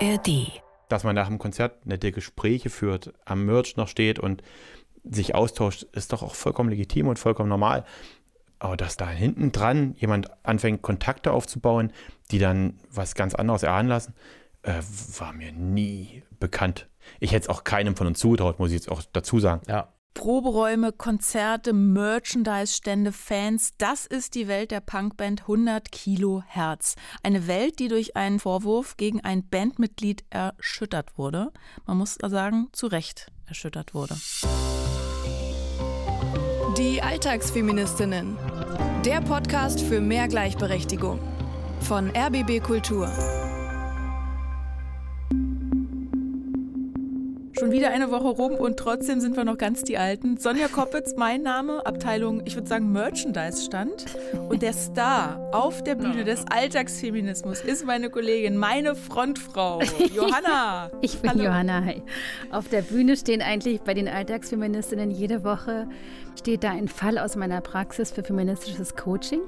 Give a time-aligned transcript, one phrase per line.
[0.00, 0.60] ARD.
[0.88, 4.42] Dass man nach dem Konzert nette Gespräche führt, am Merch noch steht und
[5.04, 7.84] sich austauscht, ist doch auch vollkommen legitim und vollkommen normal.
[8.58, 11.92] Aber dass da hinten dran jemand anfängt, Kontakte aufzubauen,
[12.30, 14.14] die dann was ganz anderes erahnen lassen,
[14.62, 14.80] äh,
[15.18, 16.88] war mir nie bekannt.
[17.20, 19.62] Ich hätte es auch keinem von uns zugetraut, muss ich jetzt auch dazu sagen.
[19.68, 19.92] Ja.
[20.16, 26.96] Proberäume, Konzerte, Merchandise-Stände, Fans, das ist die Welt der Punkband 100 Kilo Herz.
[27.22, 31.52] Eine Welt, die durch einen Vorwurf gegen ein Bandmitglied erschüttert wurde.
[31.84, 34.16] Man muss sagen, zu Recht erschüttert wurde.
[36.78, 38.38] Die Alltagsfeministinnen.
[39.04, 41.20] Der Podcast für mehr Gleichberechtigung.
[41.80, 43.06] Von RBB Kultur.
[47.58, 50.36] Schon wieder eine Woche rum und trotzdem sind wir noch ganz die Alten.
[50.36, 54.04] Sonja Koppitz, mein Name, Abteilung, ich würde sagen Merchandise-Stand.
[54.50, 59.80] Und der Star auf der Bühne des Alltagsfeminismus ist meine Kollegin, meine Frontfrau,
[60.14, 60.90] Johanna.
[61.00, 61.44] Ich bin Hallo.
[61.44, 61.82] Johanna.
[61.82, 62.02] Hi.
[62.50, 65.88] Auf der Bühne stehen eigentlich bei den Alltagsfeministinnen jede Woche
[66.38, 69.40] steht da ein Fall aus meiner Praxis für feministisches Coaching.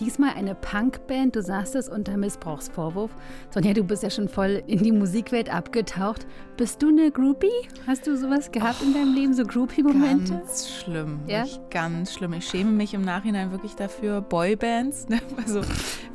[0.00, 3.10] Diesmal eine Punkband, du sagst es, unter Missbrauchsvorwurf.
[3.50, 6.26] Sonja, du bist ja schon voll in die Musikwelt abgetaucht.
[6.56, 7.48] Bist du eine Groupie?
[7.86, 10.32] Hast du sowas gehabt in deinem Leben, so Groupie-Momente?
[10.32, 11.20] Ganz schlimm.
[11.26, 11.44] Ja?
[11.68, 12.32] Ganz schlimm.
[12.32, 14.22] Ich schäme mich im Nachhinein wirklich dafür.
[14.22, 15.20] Boybands, ne?
[15.36, 15.60] also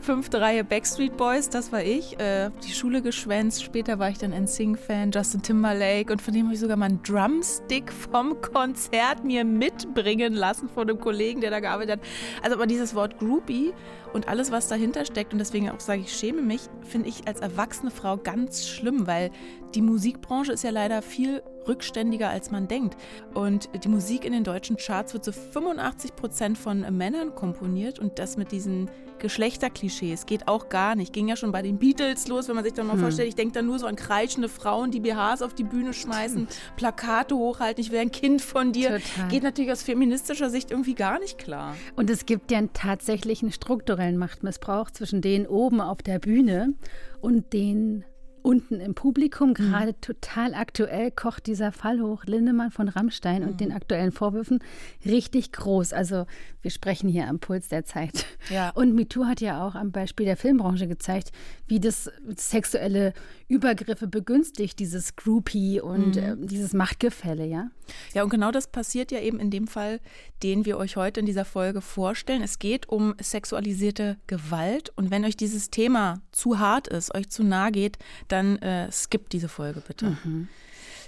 [0.06, 2.20] fünfte Reihe Backstreet Boys, das war ich.
[2.20, 3.64] Äh, die Schule geschwänzt.
[3.64, 6.14] Später war ich dann ein Sing-Fan, Justin Timberlake.
[6.14, 10.88] Und von dem habe ich sogar mal einen Drumstick vom Konzert mir mitbringen lassen von
[10.88, 12.08] einem Kollegen, der da gearbeitet hat.
[12.44, 13.74] Also aber dieses Wort Groupie
[14.16, 17.42] und alles, was dahinter steckt, und deswegen auch sage ich, schäme mich, finde ich als
[17.42, 19.30] erwachsene Frau ganz schlimm, weil
[19.76, 22.96] die Musikbranche ist ja leider viel rückständiger, als man denkt.
[23.34, 28.20] Und die Musik in den deutschen Charts wird zu 85 Prozent von Männern komponiert und
[28.20, 31.14] das mit diesen Geschlechterklischees geht auch gar nicht.
[31.14, 33.54] Ging ja schon bei den Beatles los, wenn man sich dann mal vorstellt, ich denke
[33.54, 37.92] dann nur so an kreischende Frauen, die BHs auf die Bühne schmeißen, Plakate hochhalten, ich
[37.92, 39.00] wäre ein Kind von dir.
[39.00, 39.28] Total.
[39.30, 41.76] Geht natürlich aus feministischer Sicht irgendwie gar nicht klar.
[41.96, 46.74] Und es gibt ja einen tatsächlichen strukturellen Machtmissbrauch zwischen denen oben auf der Bühne
[47.22, 48.06] und den
[48.46, 49.54] unten im Publikum.
[49.54, 52.26] Gerade total aktuell kocht dieser Fall hoch.
[52.26, 54.60] Lindemann von Rammstein und den aktuellen Vorwürfen
[55.04, 55.92] richtig groß.
[55.92, 56.28] Also
[56.62, 58.26] wir sprechen hier am Puls der Zeit.
[58.50, 58.70] Ja.
[58.70, 61.32] Und MeToo hat ja auch am Beispiel der Filmbranche gezeigt,
[61.68, 63.14] wie das sexuelle
[63.48, 67.70] Übergriffe begünstigt, dieses Groupie und äh, dieses Machtgefälle, ja?
[68.14, 70.00] Ja, und genau das passiert ja eben in dem Fall,
[70.44, 72.42] den wir euch heute in dieser Folge vorstellen.
[72.42, 74.92] Es geht um sexualisierte Gewalt.
[74.96, 79.34] Und wenn euch dieses Thema zu hart ist, euch zu nahe geht, dann äh, skippt
[79.34, 80.18] diese Folge bitte.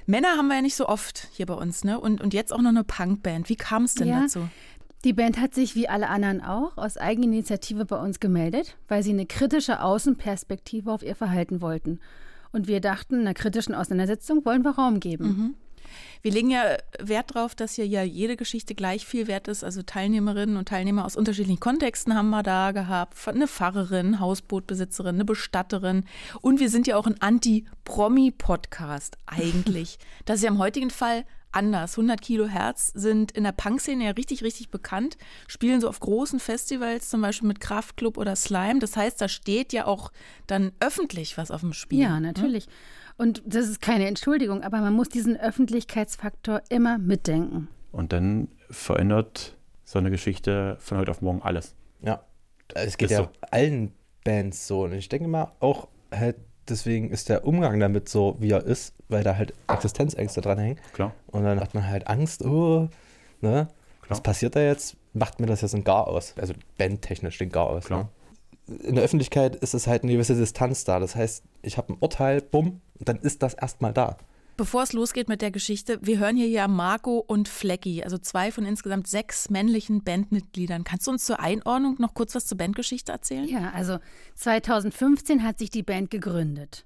[0.06, 2.00] Männer haben wir ja nicht so oft hier bei uns, ne?
[2.00, 3.50] Und, und jetzt auch noch eine Punkband.
[3.50, 4.22] Wie kam es denn Ja.
[4.22, 4.48] dazu?
[5.04, 9.12] Die Band hat sich wie alle anderen auch aus Eigeninitiative bei uns gemeldet, weil sie
[9.12, 12.00] eine kritische Außenperspektive auf ihr Verhalten wollten.
[12.52, 15.56] Und wir dachten, einer kritischen Auseinandersetzung wollen wir Raum geben.
[16.22, 19.64] Wir legen ja Wert darauf, dass hier ja jede Geschichte gleich viel wert ist.
[19.64, 23.16] Also Teilnehmerinnen und Teilnehmer aus unterschiedlichen Kontexten haben wir da gehabt.
[23.28, 26.06] Eine Pfarrerin, Hausbootbesitzerin, eine Bestatterin.
[26.42, 30.00] Und wir sind ja auch ein Anti-Promi-Podcast eigentlich.
[30.26, 31.98] das ist ja im heutigen Fall anders.
[31.98, 35.18] 100 Kilo Herz sind in der Punk-Szene ja richtig, richtig bekannt.
[35.48, 38.80] Spielen so auf großen Festivals, zum Beispiel mit Kraftklub oder Slime.
[38.80, 40.12] Das heißt, da steht ja auch
[40.46, 42.00] dann öffentlich was auf dem Spiel.
[42.00, 42.68] Ja, natürlich.
[43.18, 47.68] Und das ist keine Entschuldigung, aber man muss diesen Öffentlichkeitsfaktor immer mitdenken.
[47.92, 51.76] Und dann verändert so eine Geschichte von heute auf morgen alles.
[52.02, 52.22] Ja.
[52.74, 53.30] Es geht Ist ja so.
[53.50, 54.84] allen Bands so.
[54.84, 56.36] Und ich denke mal, auch halt
[56.70, 60.78] deswegen ist der Umgang damit so, wie er ist, weil da halt Existenzängste dranhängen.
[60.94, 61.14] Klar.
[61.28, 62.90] Und dann hat man halt Angst, oh,
[63.42, 63.68] ne?
[64.10, 64.96] Was passiert da jetzt?
[65.14, 66.34] Macht mir das jetzt ein Gar aus?
[66.38, 67.86] Also bandtechnisch den Gar aus.
[67.86, 68.04] Klar.
[68.04, 68.10] Ne?
[68.68, 71.00] In der Öffentlichkeit ist es halt eine gewisse Distanz da.
[71.00, 74.18] Das heißt, ich habe ein Urteil, bumm, und dann ist das erstmal da.
[74.58, 78.52] Bevor es losgeht mit der Geschichte, wir hören hier ja Marco und Flecki, also zwei
[78.52, 80.84] von insgesamt sechs männlichen Bandmitgliedern.
[80.84, 83.48] Kannst du uns zur Einordnung noch kurz was zur Bandgeschichte erzählen?
[83.48, 84.00] Ja, also
[84.34, 86.86] 2015 hat sich die Band gegründet.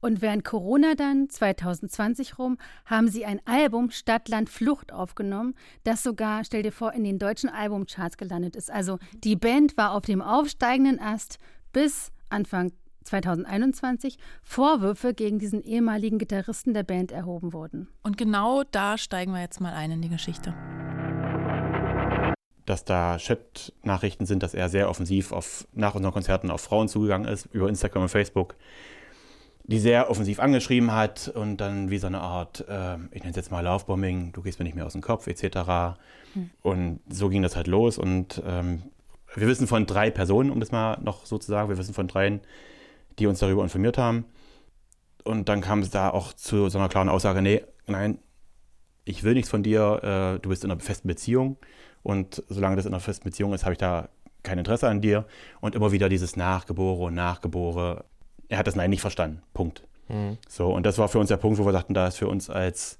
[0.00, 2.56] Und während Corona dann, 2020 rum,
[2.86, 5.54] haben sie ein Album Stadtland Flucht aufgenommen,
[5.84, 8.70] das sogar, stell dir vor, in den deutschen Albumcharts gelandet ist.
[8.70, 11.38] Also die Band war auf dem aufsteigenden Ast
[11.72, 12.72] bis Anfang
[13.04, 17.88] 2021 Vorwürfe gegen diesen ehemaligen Gitarristen der Band erhoben wurden.
[18.02, 20.54] Und genau da steigen wir jetzt mal ein in die Geschichte.
[22.66, 27.26] dass da Chat-Nachrichten sind, dass er sehr offensiv auf, nach unseren Konzerten auf Frauen zugegangen
[27.26, 28.56] ist, über Instagram und Facebook,
[29.68, 33.36] die sehr offensiv angeschrieben hat und dann wie so eine Art, äh, ich nenne es
[33.36, 35.98] jetzt mal Lovebombing, du gehst mir nicht mehr aus dem Kopf, etc.
[36.62, 38.82] Und so ging das halt los und ähm,
[39.34, 42.08] wir wissen von drei Personen, um das mal noch so zu sagen, wir wissen von
[42.08, 42.40] dreien,
[43.18, 44.24] die uns darüber informiert haben.
[45.24, 48.18] und dann kam es da auch zu so einer klaren Aussage, nee, nein,
[49.04, 51.58] ich will nichts von dir, äh, du bist in einer festen Beziehung
[52.02, 54.08] und solange das in einer festen Beziehung ist, habe ich da
[54.42, 55.26] kein Interesse an dir
[55.60, 58.04] und immer wieder dieses Nachgebore und Nachgebore.
[58.48, 59.42] Er hat das Nein nicht verstanden.
[59.52, 59.82] Punkt.
[60.08, 60.38] Mhm.
[60.48, 62.50] So, und das war für uns der Punkt, wo wir sagten, da ist für uns
[62.50, 62.98] als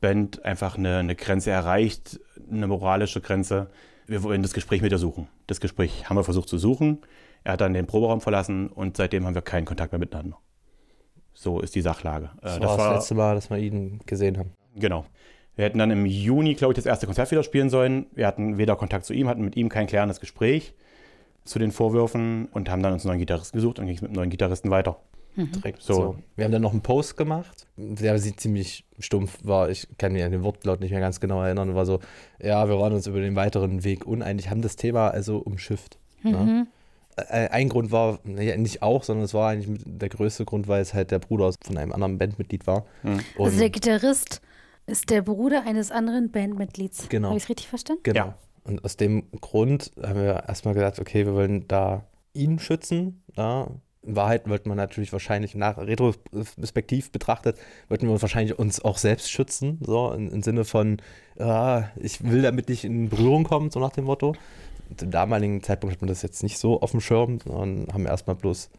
[0.00, 3.70] Band einfach eine, eine Grenze erreicht, eine moralische Grenze.
[4.06, 5.28] Wir wollen das Gespräch mit ihr suchen.
[5.46, 6.98] Das Gespräch haben wir versucht zu suchen.
[7.44, 10.38] Er hat dann den Proberaum verlassen und seitdem haben wir keinen Kontakt mehr miteinander.
[11.34, 12.30] So ist die Sachlage.
[12.38, 14.52] Äh, das, das war das letzte Mal, dass wir ihn gesehen haben.
[14.76, 15.06] Genau.
[15.54, 18.06] Wir hätten dann im Juni, glaube ich, das erste Konzert wieder spielen sollen.
[18.12, 20.74] Wir hatten weder Kontakt zu ihm, hatten mit ihm kein klärendes Gespräch
[21.44, 24.10] zu den Vorwürfen und haben dann uns einen neuen Gitarristen gesucht und ging es mit
[24.10, 24.98] einem neuen Gitarristen weiter.
[25.34, 25.52] Mhm.
[25.52, 25.94] Direkt so.
[25.94, 26.16] so.
[26.36, 29.70] Wir haben dann noch einen Post gemacht, der ziemlich stumpf war.
[29.70, 31.74] Ich kann mich an den Wortlaut nicht mehr ganz genau erinnern.
[31.74, 32.00] War so,
[32.40, 35.98] ja, wir waren uns über den weiteren Weg uneinig, haben das Thema also umschifft.
[36.22, 36.32] Ne?
[36.32, 36.46] Mhm.
[36.46, 36.66] Ne?
[37.28, 41.10] Ein Grund war, nicht auch, sondern es war eigentlich der größte Grund, weil es halt
[41.10, 42.86] der Bruder von einem anderen Bandmitglied war.
[43.02, 43.20] Mhm.
[43.38, 44.40] Also der Gitarrist
[44.86, 47.08] ist der Bruder eines anderen Bandmitglieds.
[47.10, 47.28] Genau.
[47.28, 48.02] Habe ich es richtig verstanden?
[48.04, 48.18] Genau.
[48.18, 48.38] Ja.
[48.64, 52.04] Und aus dem Grund haben wir erstmal gesagt, okay, wir wollen da
[52.34, 53.22] ihn schützen.
[53.36, 53.68] Ja.
[54.04, 57.56] In Wahrheit wollten wir natürlich wahrscheinlich nach retrospektiv betrachtet,
[57.88, 60.96] wollten wir uns wahrscheinlich uns auch selbst schützen, so im Sinne von,
[61.38, 64.34] ja, ich will damit nicht in Berührung kommen, so nach dem Motto.
[64.96, 68.34] Zum damaligen Zeitpunkt hat man das jetzt nicht so auf dem Schirm, sondern haben erstmal
[68.34, 68.70] bloß,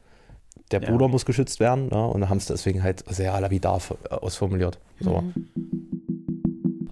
[0.71, 1.12] der Bruder ja.
[1.12, 4.77] muss geschützt werden ja, und haben es deswegen halt sehr lapidar ausformuliert.
[5.00, 5.21] So.
[5.21, 5.72] Mhm.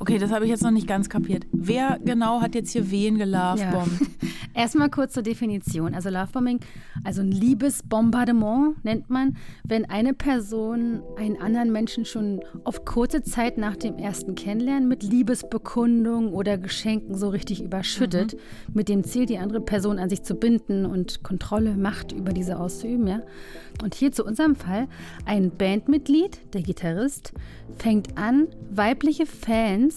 [0.01, 1.45] Okay, das habe ich jetzt noch nicht ganz kapiert.
[1.51, 4.01] Wer genau hat jetzt hier wen gelovebombt?
[4.01, 4.29] Ja.
[4.55, 5.93] Erstmal kurz zur Definition.
[5.93, 6.59] Also Lovebombing,
[7.03, 13.59] also ein Liebesbombardement nennt man, wenn eine Person einen anderen Menschen schon auf kurze Zeit
[13.59, 18.73] nach dem ersten Kennenlernen mit Liebesbekundung oder Geschenken so richtig überschüttet, mhm.
[18.73, 22.59] mit dem Ziel, die andere Person an sich zu binden und Kontrolle, Macht über diese
[22.59, 23.05] auszuüben.
[23.05, 23.21] Ja?
[23.83, 24.87] Und hier zu unserem Fall,
[25.25, 27.33] ein Bandmitglied, der Gitarrist,
[27.77, 29.90] fängt an, weibliche Fans,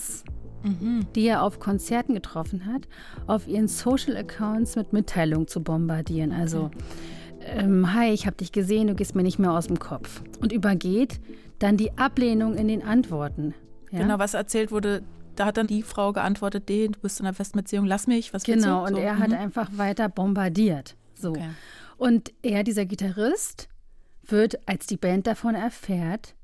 [0.62, 1.06] mhm.
[1.14, 2.88] die er auf Konzerten getroffen hat,
[3.26, 6.32] auf ihren Social Accounts mit Mitteilungen zu bombardieren.
[6.32, 6.70] Also,
[7.40, 10.22] ähm, hi, ich habe dich gesehen, du gehst mir nicht mehr aus dem Kopf.
[10.40, 11.20] Und übergeht
[11.58, 13.54] dann die Ablehnung in den Antworten.
[13.90, 14.00] Ja?
[14.00, 15.02] Genau, was erzählt wurde,
[15.36, 18.44] da hat dann die Frau geantwortet, du bist in einer festen Beziehung, lass mich, was
[18.44, 19.18] Genau, und so, er mhm.
[19.18, 20.96] hat einfach weiter bombardiert.
[21.14, 21.30] So.
[21.30, 21.50] Okay.
[21.96, 23.68] Und er, dieser Gitarrist,
[24.26, 26.34] wird, als die Band davon erfährt,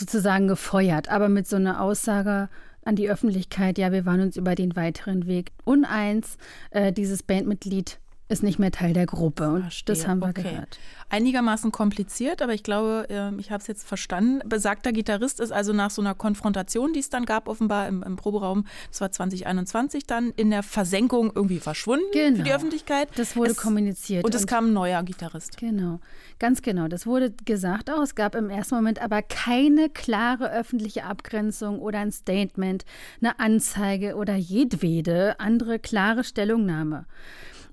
[0.00, 2.48] sozusagen gefeuert, aber mit so einer Aussage
[2.84, 6.38] an die Öffentlichkeit, ja, wir waren uns über den weiteren Weg uneins,
[6.70, 7.98] äh, dieses Bandmitglied
[8.30, 9.48] ist nicht mehr Teil der Gruppe.
[9.50, 9.94] Und Verstehe.
[9.94, 10.42] das haben wir okay.
[10.42, 10.78] gehört.
[11.08, 14.40] Einigermaßen kompliziert, aber ich glaube, ähm, ich habe es jetzt verstanden.
[14.48, 18.14] Besagter Gitarrist ist also nach so einer Konfrontation, die es dann gab, offenbar im, im
[18.14, 22.36] Proberaum, das war 2021 dann, in der Versenkung irgendwie verschwunden genau.
[22.36, 23.08] für die Öffentlichkeit.
[23.16, 24.24] Das wurde es, kommuniziert.
[24.24, 25.56] Und es kam ein neuer Gitarrist.
[25.56, 25.98] Genau,
[26.38, 26.86] ganz genau.
[26.86, 28.02] Das wurde gesagt auch.
[28.02, 32.84] Es gab im ersten Moment aber keine klare öffentliche Abgrenzung oder ein Statement,
[33.20, 37.06] eine Anzeige oder jedwede andere klare Stellungnahme.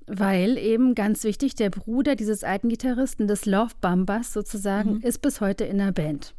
[0.07, 5.01] Weil eben ganz wichtig, der Bruder dieses alten Gitarristen, des Love Bambas sozusagen, mhm.
[5.01, 6.33] ist bis heute in der Band.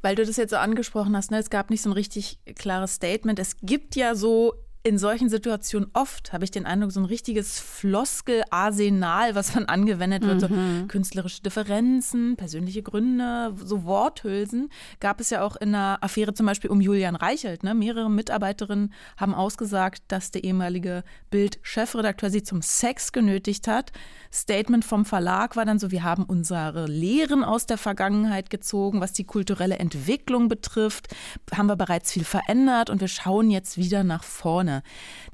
[0.00, 1.38] Weil du das jetzt so angesprochen hast, ne?
[1.38, 3.38] es gab nicht so ein richtig klares Statement.
[3.38, 7.60] Es gibt ja so in solchen Situationen oft, habe ich den Eindruck, so ein richtiges
[7.60, 10.50] Floskel-Arsenal, was dann angewendet wird.
[10.50, 10.80] Mhm.
[10.80, 14.70] So künstlerische Differenzen, persönliche Gründe, so Worthülsen.
[14.98, 17.62] Gab es ja auch in einer Affäre zum Beispiel um Julian Reichelt.
[17.62, 17.74] Ne?
[17.74, 23.92] Mehrere Mitarbeiterinnen haben ausgesagt, dass der ehemalige Bild-Chefredakteur sie zum Sex genötigt hat.
[24.32, 29.12] Statement vom Verlag war dann so, wir haben unsere Lehren aus der Vergangenheit gezogen, was
[29.12, 31.08] die kulturelle Entwicklung betrifft,
[31.54, 34.71] haben wir bereits viel verändert und wir schauen jetzt wieder nach vorne.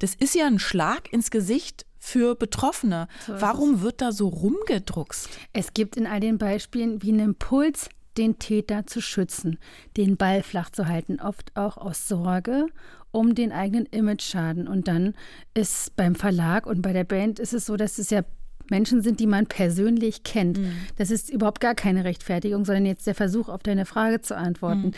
[0.01, 3.09] Das ist ja ein Schlag ins Gesicht für Betroffene.
[3.27, 5.29] So Warum wird da so rumgedruckst?
[5.53, 9.59] Es gibt in all den Beispielen wie einen Impuls, den Täter zu schützen,
[9.97, 12.67] den Ball flach zu halten, oft auch aus Sorge
[13.11, 14.69] um den eigenen Image-Schaden.
[14.69, 15.15] Und dann
[15.55, 18.23] ist beim Verlag und bei der Band ist es so, dass es ja
[18.71, 20.59] Menschen sind, die man persönlich kennt.
[20.59, 20.73] Mhm.
[20.97, 24.89] Das ist überhaupt gar keine Rechtfertigung, sondern jetzt der Versuch, auf deine Frage zu antworten.
[24.89, 24.95] Mhm.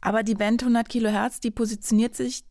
[0.00, 2.44] Aber die Band 100 Kilohertz, die positioniert sich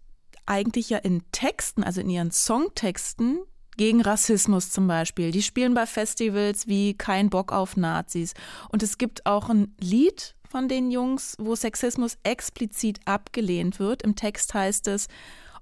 [0.47, 3.39] eigentlich ja in Texten, also in ihren Songtexten,
[3.77, 5.31] gegen Rassismus zum Beispiel.
[5.31, 8.33] Die spielen bei Festivals wie Kein Bock auf Nazis.
[8.69, 14.01] Und es gibt auch ein Lied von den Jungs, wo Sexismus explizit abgelehnt wird.
[14.01, 15.07] Im Text heißt es,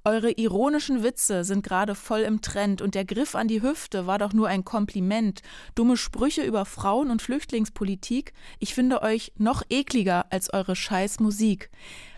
[0.08, 4.20] eure ironischen Witze sind gerade voll im Trend und der Griff an die Hüfte war
[4.20, 5.42] doch nur ein Kompliment.
[5.74, 8.34] Dumme Sprüche über Frauen- und Flüchtlingspolitik.
[8.60, 11.72] Ich finde euch noch ekliger als eure scheiß Musik.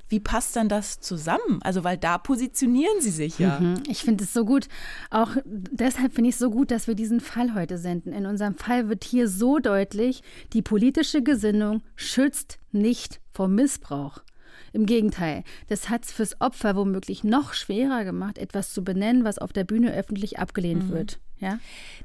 [0.09, 1.59] Wie passt dann das zusammen?
[1.61, 3.59] Also, weil da positionieren sie sich ja.
[3.59, 3.83] Mhm.
[3.87, 4.67] Ich finde es so gut.
[5.09, 8.13] Auch deshalb finde ich es so gut, dass wir diesen Fall heute senden.
[8.13, 10.23] In unserem Fall wird hier so deutlich,
[10.53, 14.21] die politische Gesinnung schützt nicht vor Missbrauch.
[14.73, 19.39] Im Gegenteil, das hat es fürs Opfer womöglich noch schwerer gemacht, etwas zu benennen, was
[19.39, 20.93] auf der Bühne öffentlich abgelehnt mhm.
[20.93, 21.19] wird.
[21.39, 21.59] Ja?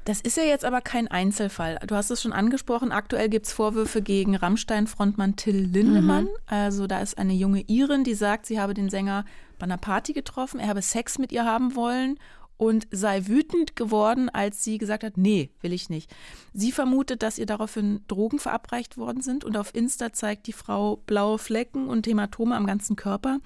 [0.05, 1.79] Das ist ja jetzt aber kein Einzelfall.
[1.87, 6.25] Du hast es schon angesprochen, aktuell gibt es Vorwürfe gegen Rammstein-Frontmann Till Lindemann.
[6.25, 6.29] Mhm.
[6.45, 9.25] Also da ist eine junge Irin, die sagt, sie habe den Sänger
[9.59, 12.17] bei einer Party getroffen, er habe Sex mit ihr haben wollen
[12.57, 16.13] und sei wütend geworden, als sie gesagt hat, nee, will ich nicht.
[16.53, 20.97] Sie vermutet, dass ihr daraufhin Drogen verabreicht worden sind und auf Insta zeigt die Frau
[20.97, 23.39] blaue Flecken und Hämatome am ganzen Körper.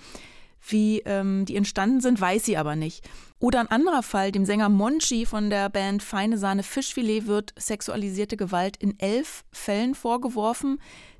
[0.70, 3.08] Wie ähm, die entstanden sind, weiß sie aber nicht.
[3.40, 8.36] Oder ein anderer Fall, dem Sänger Monchi von der Band Feine Sahne Fischfilet wird sexualisierte
[8.36, 10.80] Gewalt in elf Fällen vorgeworfen.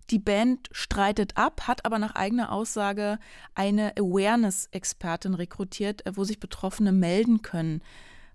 [0.10, 3.20] Die Band streitet ab, hat aber nach eigener Aussage
[3.56, 7.82] eine Awareness-Expertin rekrutiert, äh, wo sich Betroffene melden können.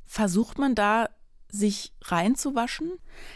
[0.04, 1.08] Versucht man da
[1.52, 2.92] sich reinzuwaschen?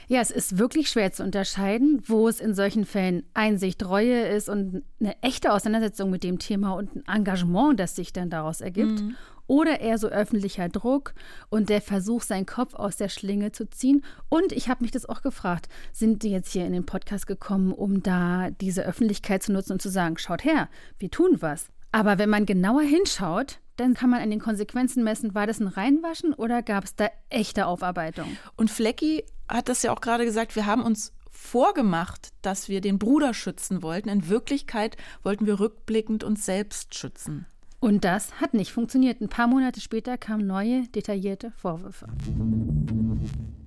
[0.09, 4.49] Ja, es ist wirklich schwer zu unterscheiden, wo es in solchen Fällen Einsicht, Reue ist
[4.49, 9.03] und eine echte Auseinandersetzung mit dem Thema und ein Engagement, das sich dann daraus ergibt.
[9.03, 11.15] Mhm oder eher so öffentlicher Druck
[11.51, 14.05] und der Versuch, seinen Kopf aus der Schlinge zu ziehen.
[14.29, 17.73] Und ich habe mich das auch gefragt, sind die jetzt hier in den Podcast gekommen,
[17.73, 20.69] um da diese Öffentlichkeit zu nutzen und zu sagen, schaut her,
[20.99, 21.69] wir tun was.
[21.93, 25.69] Aber wenn man genauer hinschaut, dann kann man an den Konsequenzen messen, war das ein
[25.69, 28.37] Reinwaschen oder gab es da echte Aufarbeitung?
[28.57, 32.99] Und Flecki hat das ja auch gerade gesagt, wir haben uns vorgemacht, dass wir den
[32.99, 34.09] Bruder schützen wollten.
[34.09, 37.47] In Wirklichkeit wollten wir rückblickend uns selbst schützen.
[37.79, 39.21] Und das hat nicht funktioniert.
[39.21, 42.07] Ein paar Monate später kamen neue, detaillierte Vorwürfe.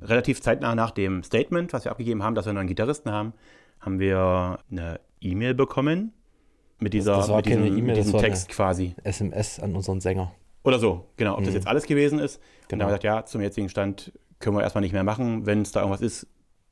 [0.02, 3.34] Relativ zeitnah nach dem Statement, was wir abgegeben haben, dass wir einen neuen Gitarristen haben,
[3.80, 6.14] haben wir eine E-Mail bekommen
[6.80, 8.96] mit, dieser, das, das mit diesem, e mit diesem Text quasi.
[9.04, 10.34] SMS an unseren Sänger.
[10.64, 11.34] Oder so, genau.
[11.34, 11.46] Ob mhm.
[11.46, 12.40] das jetzt alles gewesen ist.
[12.40, 12.46] Genau.
[12.46, 15.46] Und dann haben wir gesagt, ja, zum jetzigen Stand können wir erstmal nicht mehr machen.
[15.46, 16.28] Wenn es da irgendwas ist,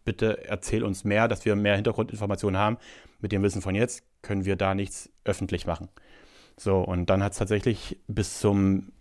[0.05, 2.77] bitte erzähl uns mehr, dass wir mehr Hintergrundinformationen haben.
[3.19, 5.89] Mit dem Wissen von jetzt können wir da nichts öffentlich machen.
[6.55, 8.91] So, und dann hat es tatsächlich bis zum,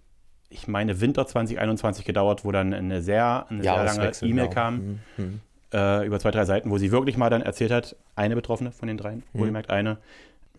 [0.51, 4.51] ich meine, Winter 2021 gedauert, wo dann eine sehr, eine sehr lange E-Mail genau.
[4.51, 4.75] kam.
[4.75, 5.01] Mhm.
[5.17, 5.41] mhm.
[5.73, 8.87] Äh, über zwei, drei Seiten, wo sie wirklich mal dann erzählt hat, eine Betroffene von
[8.87, 9.41] den dreien, mhm.
[9.41, 9.99] wohlgemerkt eine,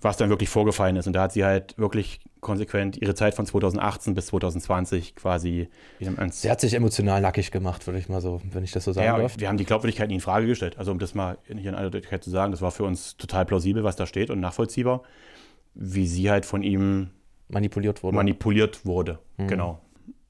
[0.02, 1.08] was dann wirklich vorgefallen ist.
[1.08, 5.70] Und da hat sie halt wirklich konsequent ihre Zeit von 2018 bis 2020 quasi.
[6.32, 9.06] Sie hat sich emotional nackig gemacht, würde ich mal so, wenn ich das so sagen
[9.06, 9.36] ja, darf.
[9.38, 10.78] Wir haben die Glaubwürdigkeit nie in Frage gestellt.
[10.78, 13.46] Also um das mal hier in aller Deutlichkeit zu sagen, das war für uns total
[13.46, 15.04] plausibel, was da steht und nachvollziehbar
[15.78, 17.12] wie sie halt von ihm
[17.50, 18.16] manipuliert wurde.
[18.16, 19.48] Manipuliert wurde, mhm.
[19.48, 19.82] genau.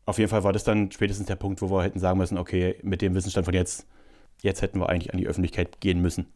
[0.05, 2.75] Auf jeden Fall war das dann spätestens der Punkt, wo wir hätten sagen müssen, okay,
[2.83, 3.87] mit dem Wissensstand von jetzt,
[4.41, 6.27] jetzt hätten wir eigentlich an die Öffentlichkeit gehen müssen.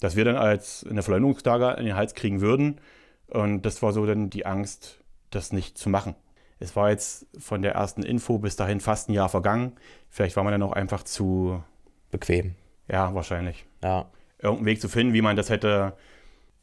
[0.00, 2.80] Dass wir dann als eine Verleumdungsklage in den Hals kriegen würden.
[3.28, 6.14] Und das war so dann die Angst, das nicht zu machen.
[6.58, 9.72] Es war jetzt von der ersten Info bis dahin fast ein Jahr vergangen.
[10.08, 11.62] Vielleicht war man dann auch einfach zu
[12.10, 12.54] bequem.
[12.90, 13.66] Ja, wahrscheinlich.
[13.82, 14.10] Ja.
[14.38, 15.94] Irgendeinen Weg zu finden, wie man das hätte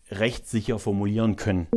[0.10, 1.68] rechtssicher formulieren können.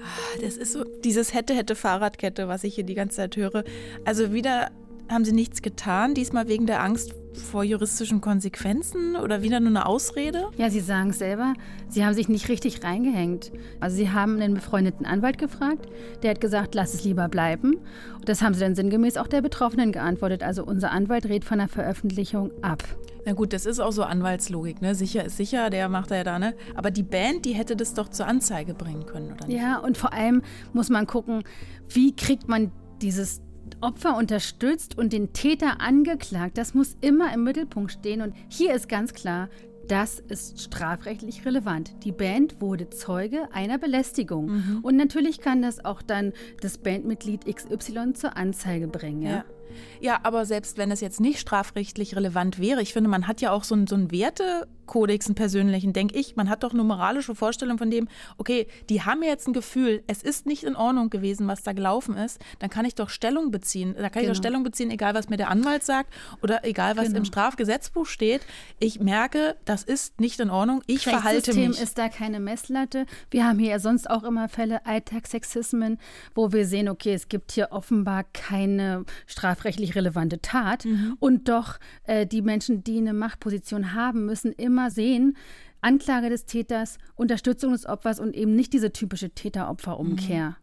[0.00, 3.64] Ah, das ist so dieses hätte, hätte Fahrradkette, was ich hier die ganze Zeit höre.
[4.04, 4.70] Also wieder
[5.10, 9.86] haben sie nichts getan, diesmal wegen der Angst vor juristischen Konsequenzen oder wieder nur eine
[9.86, 10.48] Ausrede?
[10.56, 11.54] Ja, Sie sagen es selber,
[11.88, 13.52] Sie haben sich nicht richtig reingehängt.
[13.78, 15.88] Also Sie haben einen befreundeten Anwalt gefragt,
[16.22, 17.76] der hat gesagt, lass es lieber bleiben.
[18.16, 20.42] Und das haben Sie dann sinngemäß auch der Betroffenen geantwortet.
[20.42, 22.82] Also unser Anwalt rät von der Veröffentlichung ab.
[23.26, 24.94] Na gut, das ist auch so Anwaltslogik, ne?
[24.94, 26.54] Sicher ist sicher, der macht er ja da, ne?
[26.74, 29.60] Aber die Band, die hätte das doch zur Anzeige bringen können, oder nicht?
[29.60, 31.44] Ja, und vor allem muss man gucken,
[31.88, 33.42] wie kriegt man dieses
[33.80, 36.58] Opfer unterstützt und den Täter angeklagt.
[36.58, 38.20] Das muss immer im Mittelpunkt stehen.
[38.20, 39.48] Und hier ist ganz klar,
[39.88, 42.04] das ist strafrechtlich relevant.
[42.04, 44.46] Die Band wurde Zeuge einer Belästigung.
[44.46, 44.78] Mhm.
[44.82, 49.22] Und natürlich kann das auch dann das Bandmitglied XY zur Anzeige bringen.
[49.22, 49.30] Ja?
[49.30, 49.44] ja.
[50.00, 53.52] Ja, aber selbst wenn es jetzt nicht strafrechtlich relevant wäre, ich finde, man hat ja
[53.52, 54.10] auch so einen, so einen
[54.90, 56.36] Wertekodex, einen persönlichen, denke ich.
[56.36, 60.22] Man hat doch eine moralische Vorstellung von dem, okay, die haben jetzt ein Gefühl, es
[60.22, 63.94] ist nicht in Ordnung gewesen, was da gelaufen ist, dann kann ich doch Stellung beziehen.
[63.94, 64.22] Da kann genau.
[64.22, 64.34] ich doch genau.
[64.34, 67.18] Stellung beziehen, egal was mir der Anwalt sagt oder egal was genau.
[67.18, 68.42] im Strafgesetzbuch steht.
[68.78, 71.80] Ich merke, das ist nicht in Ordnung, ich verhalte mich.
[71.80, 73.06] ist da keine Messlatte.
[73.30, 75.98] Wir haben hier ja sonst auch immer Fälle Alltagssexismen,
[76.34, 80.84] wo wir sehen, okay, es gibt hier offenbar keine Straf strafrechtlich relevante Tat.
[80.84, 81.16] Mhm.
[81.20, 85.36] Und doch äh, die Menschen, die eine Machtposition haben, müssen immer sehen,
[85.82, 90.50] Anklage des Täters, Unterstützung des Opfers und eben nicht diese typische Täter-Opfer-Umkehr.
[90.50, 90.54] Mhm.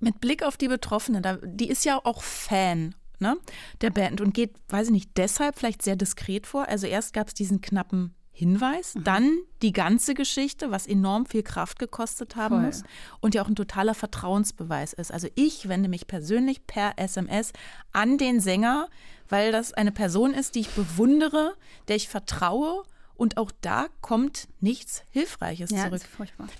[0.00, 3.36] Mit Blick auf die Betroffene, die ist ja auch Fan ne,
[3.80, 6.68] der Band und geht, weiß ich nicht, deshalb vielleicht sehr diskret vor.
[6.68, 9.04] Also erst gab es diesen knappen Hinweis, mhm.
[9.04, 12.66] dann die ganze Geschichte, was enorm viel Kraft gekostet haben Voll.
[12.66, 12.82] muss
[13.20, 15.10] und ja auch ein totaler Vertrauensbeweis ist.
[15.10, 17.52] Also ich wende mich persönlich per SMS
[17.92, 18.88] an den Sänger,
[19.30, 21.54] weil das eine Person ist, die ich bewundere,
[21.88, 22.82] der ich vertraue
[23.16, 26.02] und auch da kommt nichts Hilfreiches ja, zurück.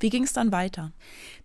[0.00, 0.92] Wie ging es dann weiter?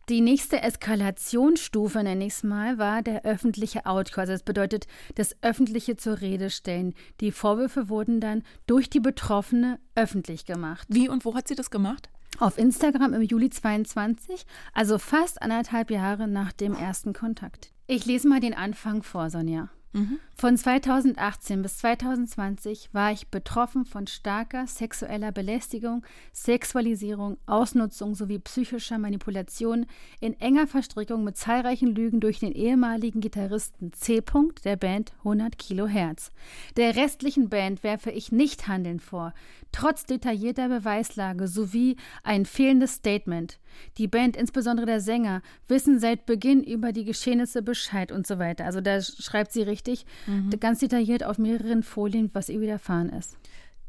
[0.10, 4.24] Die nächste Eskalationsstufe, nenne ich es mal, war der öffentliche Outcall.
[4.24, 6.94] Also das bedeutet das öffentliche zur Rede stellen.
[7.20, 10.88] Die Vorwürfe wurden dann durch die Betroffene öffentlich gemacht.
[10.90, 12.10] Wie und wo hat sie das gemacht?
[12.40, 17.72] Auf Instagram im Juli 22, also fast anderthalb Jahre nach dem ersten Kontakt.
[17.88, 19.70] Ich lese mal den Anfang vor, Sonja.
[19.94, 20.20] Mhm.
[20.36, 28.98] Von 2018 bis 2020 war ich betroffen von starker sexueller Belästigung, Sexualisierung, Ausnutzung sowie psychischer
[28.98, 29.86] Manipulation
[30.20, 34.24] in enger Verstrickung mit zahlreichen Lügen durch den ehemaligen Gitarristen C.
[34.64, 36.32] der Band 100 Kilohertz.
[36.78, 39.34] Der restlichen Band werfe ich nicht Handeln vor,
[39.72, 43.60] trotz detaillierter Beweislage sowie ein fehlendes Statement.
[43.98, 48.66] Die Band, insbesondere der Sänger, wissen seit Beginn über die Geschehnisse Bescheid und so weiter.
[48.66, 49.81] Also da schreibt sie richtig,
[50.28, 50.50] mhm.
[50.60, 53.38] ganz detailliert auf mehreren Folien, was ihr widerfahren ist.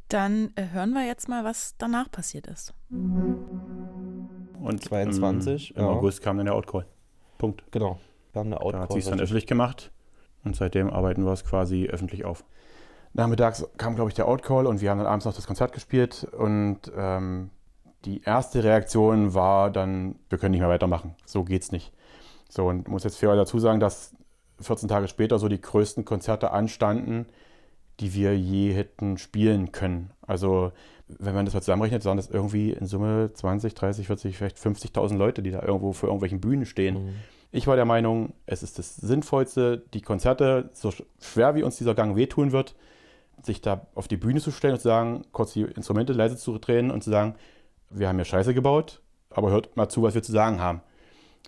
[0.08, 2.74] Dann äh, hören wir jetzt mal, was danach passiert ist.
[2.90, 5.70] Und 22.
[5.70, 5.90] Im, im ja.
[5.90, 6.86] August kam dann der Outcall.
[7.38, 7.64] Punkt.
[7.70, 7.98] Genau.
[8.32, 8.72] Wir haben eine Outcall.
[8.72, 9.90] Da hat sie es dann öffentlich gemacht
[10.44, 12.44] und seitdem arbeiten wir es quasi öffentlich auf.
[13.14, 16.24] Nachmittags kam, glaube ich, der Outcall und wir haben dann abends noch das Konzert gespielt
[16.36, 17.50] und ähm,
[18.04, 21.14] die erste Reaktion war dann, wir können nicht mehr weitermachen.
[21.24, 21.92] So geht's nicht.
[22.48, 24.14] So, und muss jetzt fair dazu sagen, dass
[24.62, 27.26] 14 Tage später so die größten Konzerte anstanden,
[28.00, 30.10] die wir je hätten spielen können.
[30.26, 30.72] Also,
[31.06, 35.16] wenn man das mal zusammenrechnet, waren das irgendwie in Summe 20, 30, 40, vielleicht 50.000
[35.16, 37.06] Leute, die da irgendwo vor irgendwelchen Bühnen stehen.
[37.06, 37.14] Mhm.
[37.50, 40.90] Ich war der Meinung, es ist das Sinnvollste, die Konzerte, so
[41.20, 42.74] schwer wie uns dieser Gang wehtun wird,
[43.42, 46.56] sich da auf die Bühne zu stellen und zu sagen, kurz die Instrumente leise zu
[46.58, 47.34] drehen und zu sagen,
[47.90, 50.80] wir haben hier Scheiße gebaut, aber hört mal zu, was wir zu sagen haben.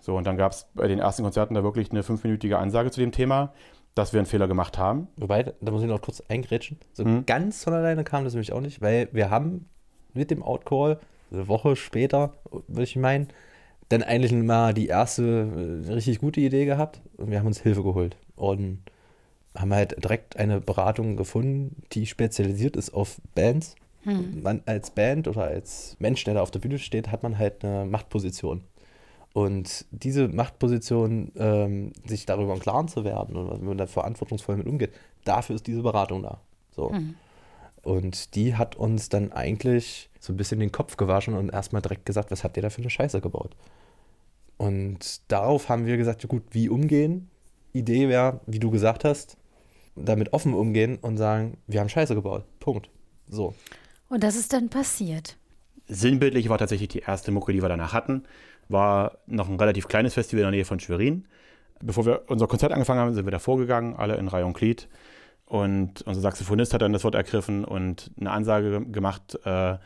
[0.04, 3.00] So, und dann gab es bei den ersten Konzerten da wirklich eine fünfminütige Ansage zu
[3.00, 3.54] dem Thema,
[3.94, 5.08] dass wir einen Fehler gemacht haben.
[5.16, 6.78] Wobei, da muss ich noch kurz eingrätschen.
[6.92, 7.24] So hm.
[7.24, 9.66] ganz von alleine kam das nämlich auch nicht, weil wir haben
[10.12, 11.00] mit dem Outcall,
[11.32, 12.34] eine Woche später,
[12.68, 13.28] würde ich meinen,
[13.88, 17.82] dann eigentlich mal die erste äh, richtig gute Idee gehabt und wir haben uns Hilfe
[17.82, 18.18] geholt.
[18.36, 18.82] Und
[19.56, 23.74] haben halt direkt eine Beratung gefunden, die spezialisiert ist auf Bands
[24.04, 24.42] hm.
[24.42, 27.64] Man als Band oder als Mensch, der da auf der Bühne steht, hat man halt
[27.64, 28.62] eine Machtposition.
[29.34, 34.56] Und diese Machtposition, ähm, sich darüber im Klaren zu werden und wenn man da verantwortungsvoll
[34.56, 34.94] mit umgeht,
[35.24, 36.40] dafür ist diese Beratung da.
[36.70, 36.92] So.
[36.92, 37.16] Hm.
[37.82, 42.06] Und die hat uns dann eigentlich so ein bisschen den Kopf gewaschen und erstmal direkt
[42.06, 43.56] gesagt, was habt ihr da für eine Scheiße gebaut?
[44.56, 47.28] Und darauf haben wir gesagt, ja gut, wie umgehen?
[47.72, 49.36] Idee wäre, wie du gesagt hast,
[49.96, 52.44] damit offen umgehen und sagen, wir haben Scheiße gebaut.
[52.60, 52.88] Punkt.
[53.26, 53.52] So.
[54.08, 55.36] Und das ist dann passiert.
[55.88, 58.22] Sinnbildlich war tatsächlich die erste Mucke, die wir danach hatten,
[58.68, 61.26] war noch ein relativ kleines Festival in der Nähe von Schwerin.
[61.80, 64.88] Bevor wir unser Konzert angefangen haben, sind wir da vorgegangen, alle in Reihe und Glied.
[65.46, 69.76] Und unser Saxophonist hat dann das Wort ergriffen und eine Ansage gemacht, äh,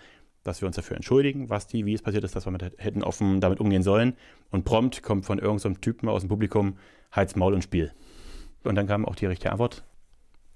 [0.45, 3.03] dass wir uns dafür entschuldigen, was die, wie es passiert ist, dass wir mit, hätten
[3.03, 4.17] offen damit umgehen sollen.
[4.51, 6.79] Und prompt kommt von irgendeinem so Typen aus dem Publikum
[7.11, 7.93] Hals, Maul und Spiel.
[8.64, 9.85] Und dann kam auch die richtige Antwort.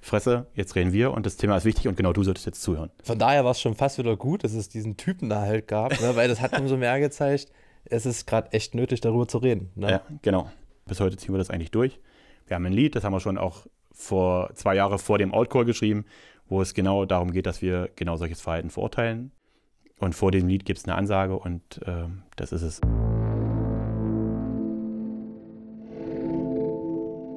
[0.00, 2.90] Fresse, jetzt reden wir und das Thema ist wichtig und genau du solltest jetzt zuhören.
[3.04, 5.92] Von daher war es schon fast wieder gut, dass es diesen Typen da halt gab,
[6.00, 6.16] ne?
[6.16, 7.52] weil das hat umso mehr gezeigt,
[7.84, 9.70] es ist gerade echt nötig, darüber zu reden.
[9.74, 9.90] Ne?
[9.90, 10.50] Ja, genau.
[10.86, 12.00] Bis heute ziehen wir das eigentlich durch.
[12.46, 15.64] Wir haben ein Lied, das haben wir schon auch vor zwei Jahren vor dem Outcall
[15.64, 16.04] geschrieben,
[16.48, 19.32] wo es genau darum geht, dass wir genau solches Verhalten verurteilen.
[19.98, 22.80] Und vor dem Lied gibt es eine Ansage und äh, das ist es.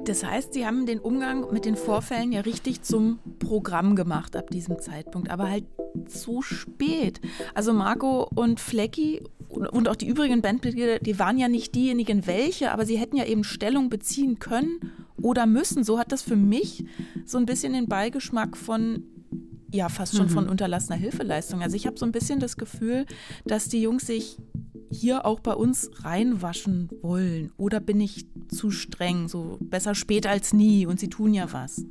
[0.04, 4.50] Das heißt, Sie haben den Umgang mit den Vorfällen ja richtig zum Programm gemacht ab
[4.50, 5.64] diesem Zeitpunkt, aber halt
[6.06, 7.20] zu spät.
[7.54, 9.22] Also Marco und Flecki
[9.56, 13.24] und auch die übrigen Bandmitglieder, die waren ja nicht diejenigen welche, aber sie hätten ja
[13.24, 15.84] eben Stellung beziehen können oder müssen.
[15.84, 16.84] So hat das für mich
[17.24, 19.04] so ein bisschen den Beigeschmack von
[19.72, 20.30] ja, fast schon mhm.
[20.30, 21.60] von unterlassener Hilfeleistung.
[21.60, 23.04] Also ich habe so ein bisschen das Gefühl,
[23.44, 24.38] dass die Jungs sich
[24.90, 27.52] hier auch bei uns reinwaschen wollen?
[27.56, 31.84] Oder bin ich zu streng, so besser spät als nie und sie tun ja was?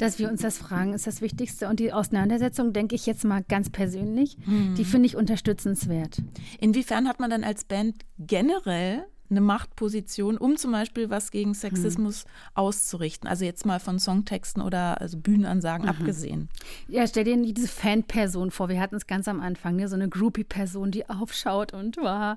[0.00, 1.68] Dass wir uns das fragen, ist das Wichtigste.
[1.68, 4.74] Und die Auseinandersetzung, denke ich jetzt mal ganz persönlich, mhm.
[4.74, 6.22] die finde ich unterstützenswert.
[6.58, 12.24] Inwiefern hat man dann als Band generell eine Machtposition, um zum Beispiel was gegen Sexismus
[12.24, 12.30] mhm.
[12.54, 13.28] auszurichten.
[13.28, 15.90] Also jetzt mal von Songtexten oder also Bühnenansagen mhm.
[15.90, 16.48] abgesehen.
[16.88, 18.68] Ja, stell dir diese Fanperson vor.
[18.68, 19.88] Wir hatten es ganz am Anfang, ne?
[19.88, 22.36] so eine Groupie-Person, die aufschaut und war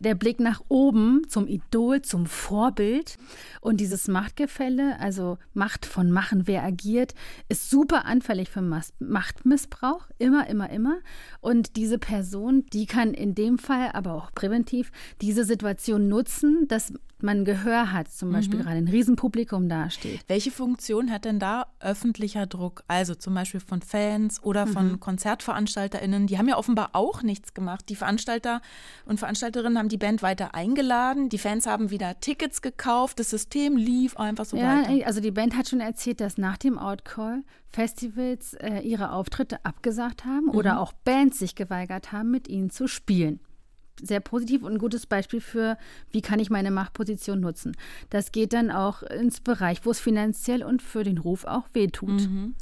[0.00, 3.18] der Blick nach oben zum Idol, zum Vorbild.
[3.60, 7.14] Und dieses Machtgefälle, also Macht von Machen, wer agiert,
[7.48, 8.62] ist super anfällig für
[8.98, 10.06] Machtmissbrauch.
[10.18, 10.98] Immer, immer, immer.
[11.40, 16.31] Und diese Person, die kann in dem Fall, aber auch präventiv, diese Situation nutzen,
[16.68, 16.92] dass
[17.22, 18.62] man Gehör hat, zum Beispiel mhm.
[18.64, 20.20] gerade ein Riesenpublikum dasteht.
[20.26, 22.82] Welche Funktion hat denn da öffentlicher Druck?
[22.88, 25.00] Also zum Beispiel von Fans oder von mhm.
[25.00, 27.88] KonzertveranstalterInnen, die haben ja offenbar auch nichts gemacht.
[27.88, 28.60] Die Veranstalter
[29.06, 33.76] und Veranstalterinnen haben die Band weiter eingeladen, die Fans haben wieder Tickets gekauft, das System
[33.76, 35.06] lief einfach so ja, weiter.
[35.06, 40.24] Also die Band hat schon erzählt, dass nach dem Outcall Festivals äh, ihre Auftritte abgesagt
[40.24, 40.54] haben mhm.
[40.54, 43.40] oder auch Bands sich geweigert haben, mit ihnen zu spielen
[44.02, 45.78] sehr positiv und ein gutes Beispiel für,
[46.10, 47.76] wie kann ich meine Machtposition nutzen.
[48.10, 52.28] Das geht dann auch ins Bereich, wo es finanziell und für den Ruf auch wehtut.
[52.28, 52.54] Mhm.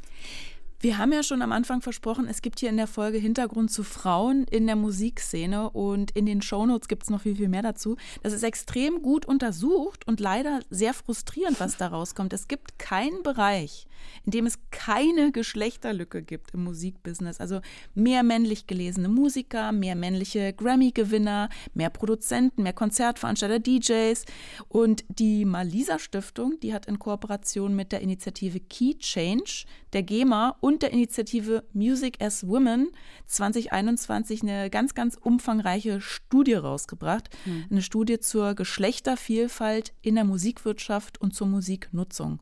[0.81, 3.83] Wir haben ja schon am Anfang versprochen, es gibt hier in der Folge Hintergrund zu
[3.83, 7.97] Frauen in der Musikszene und in den Shownotes gibt es noch viel, viel mehr dazu.
[8.23, 12.33] Das ist extrem gut untersucht und leider sehr frustrierend, was da rauskommt.
[12.33, 13.85] Es gibt keinen Bereich,
[14.25, 17.39] in dem es keine Geschlechterlücke gibt im Musikbusiness.
[17.39, 17.61] Also
[17.93, 24.25] mehr männlich gelesene Musiker, mehr männliche Grammy-Gewinner, mehr Produzenten, mehr Konzertveranstalter, DJs.
[24.67, 30.55] Und die Malisa Stiftung, die hat in Kooperation mit der Initiative Key Change, der GEMA
[30.59, 32.91] und der Initiative Music as Women
[33.25, 37.29] 2021 eine ganz, ganz umfangreiche Studie rausgebracht.
[37.45, 37.65] Mhm.
[37.69, 42.39] Eine Studie zur Geschlechtervielfalt in der Musikwirtschaft und zur Musiknutzung.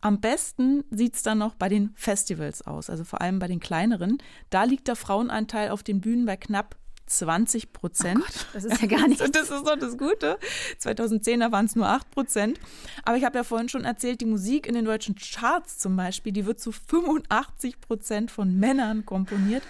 [0.00, 3.60] Am besten sieht es dann noch bei den Festivals aus, also vor allem bei den
[3.60, 4.18] kleineren.
[4.50, 8.22] Da liegt der Frauenanteil auf den Bühnen bei knapp 20 Prozent.
[8.24, 9.20] Oh das ist ja gar nicht.
[9.20, 10.38] das ist doch das Gute.
[10.80, 12.60] 2010er waren es nur 8 Prozent.
[13.04, 16.32] Aber ich habe ja vorhin schon erzählt, die Musik in den deutschen Charts zum Beispiel,
[16.32, 19.62] die wird zu 85 Prozent von Männern komponiert.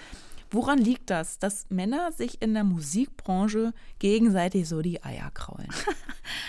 [0.52, 5.68] Woran liegt das, dass Männer sich in der Musikbranche gegenseitig so die Eier kraulen?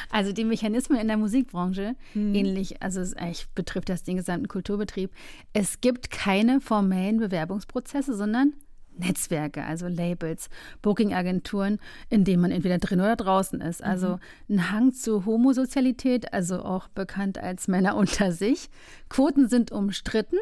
[0.10, 2.36] Also die Mechanismen in der Musikbranche, hm.
[2.36, 5.10] ähnlich, also es eigentlich betrifft das den gesamten Kulturbetrieb.
[5.54, 8.54] Es gibt keine formellen Bewerbungsprozesse, sondern
[8.97, 10.49] Netzwerke, also Labels,
[10.82, 11.79] Booking-Agenturen,
[12.10, 13.84] in denen man entweder drin oder draußen ist.
[13.84, 14.56] Also mhm.
[14.56, 18.69] ein Hang zu Homosozialität, also auch bekannt als Männer unter sich.
[19.10, 20.38] Quoten sind umstritten.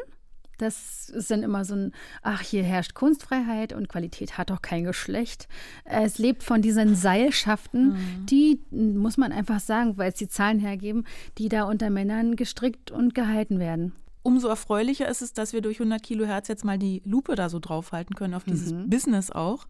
[0.58, 4.84] Das ist dann immer so ein, ach, hier herrscht Kunstfreiheit und Qualität hat doch kein
[4.84, 5.48] Geschlecht.
[5.84, 8.26] Es lebt von diesen Seilschaften, mhm.
[8.26, 11.04] die, muss man einfach sagen, weil es die Zahlen hergeben,
[11.38, 13.92] die da unter Männern gestrickt und gehalten werden.
[14.22, 17.58] Umso erfreulicher ist es, dass wir durch 100 Kilohertz jetzt mal die Lupe da so
[17.58, 18.88] draufhalten können, auf dieses mhm.
[18.88, 19.66] Business auch.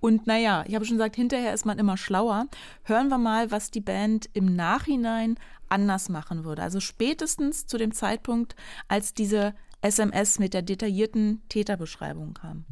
[0.00, 2.46] Und naja, ich habe schon gesagt, hinterher ist man immer schlauer.
[2.84, 5.36] Hören wir mal, was die Band im Nachhinein
[5.68, 6.62] anders machen würde.
[6.62, 8.54] Also spätestens zu dem Zeitpunkt,
[8.88, 12.64] als diese SMS mit der detaillierten Täterbeschreibung kam.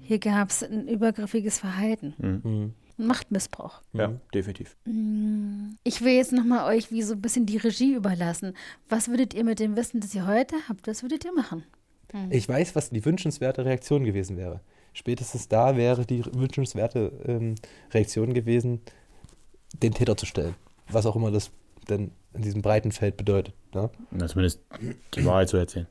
[0.00, 2.14] Hier gab es ein übergriffiges Verhalten.
[2.18, 2.74] Mhm.
[2.96, 3.82] Machtmissbrauch.
[3.92, 4.76] Ja, definitiv.
[4.84, 5.74] Mm.
[5.84, 8.54] Ich will jetzt nochmal euch wie so ein bisschen die Regie überlassen.
[8.88, 11.64] Was würdet ihr mit dem Wissen, das ihr heute habt, was würdet ihr machen?
[12.12, 12.30] Hm.
[12.30, 14.60] Ich weiß, was die wünschenswerte Reaktion gewesen wäre.
[14.92, 17.54] Spätestens da wäre die wünschenswerte ähm,
[17.92, 18.80] Reaktion gewesen,
[19.74, 20.54] den Täter zu stellen.
[20.88, 21.50] Was auch immer das
[21.88, 23.54] denn in diesem breiten Feld bedeutet.
[23.74, 23.90] Ne?
[24.10, 24.60] Na, zumindest
[25.14, 25.86] die Wahrheit zu erzählen.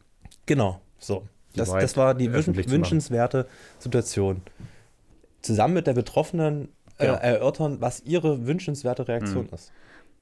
[0.45, 1.27] Genau, so.
[1.55, 3.47] Das, das, war die wünschenswerte
[3.79, 4.41] Situation.
[5.41, 7.17] Zusammen mit der Betroffenen äh, genau.
[7.17, 9.53] erörtern, was ihre wünschenswerte Reaktion mhm.
[9.53, 9.71] ist.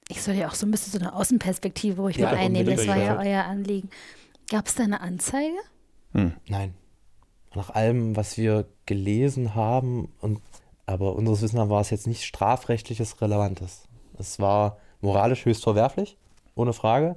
[0.09, 2.75] Ich soll ja auch so ein bisschen so eine Außenperspektive ruhig ja, mal einnehmen.
[2.75, 3.89] Das war ja euer Anliegen.
[4.49, 5.55] Gab es da eine Anzeige?
[6.13, 6.33] Hm.
[6.47, 6.73] Nein.
[7.55, 10.41] Nach allem, was wir gelesen haben, und,
[10.86, 13.83] aber unseres Wissens war es jetzt nicht strafrechtliches Relevantes.
[14.17, 16.17] Es war moralisch höchst verwerflich,
[16.55, 17.15] ohne Frage.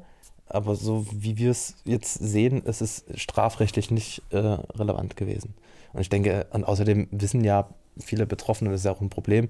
[0.48, 5.54] Aber so wie wir es jetzt sehen, ist es strafrechtlich nicht äh, relevant gewesen.
[5.96, 9.48] Und ich denke, und außerdem wissen ja viele Betroffene, das ist ja auch ein Problem,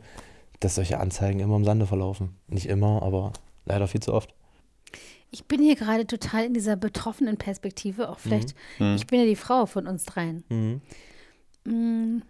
[0.60, 2.36] dass solche Anzeigen immer im Sande verlaufen.
[2.46, 3.32] Nicht immer, aber
[3.64, 4.32] leider viel zu oft.
[5.32, 8.94] Ich bin hier gerade total in dieser betroffenen Perspektive, auch vielleicht, mhm.
[8.94, 10.44] ich bin ja die Frau von uns dreien.
[10.48, 10.80] Mhm.
[11.64, 12.22] Mm,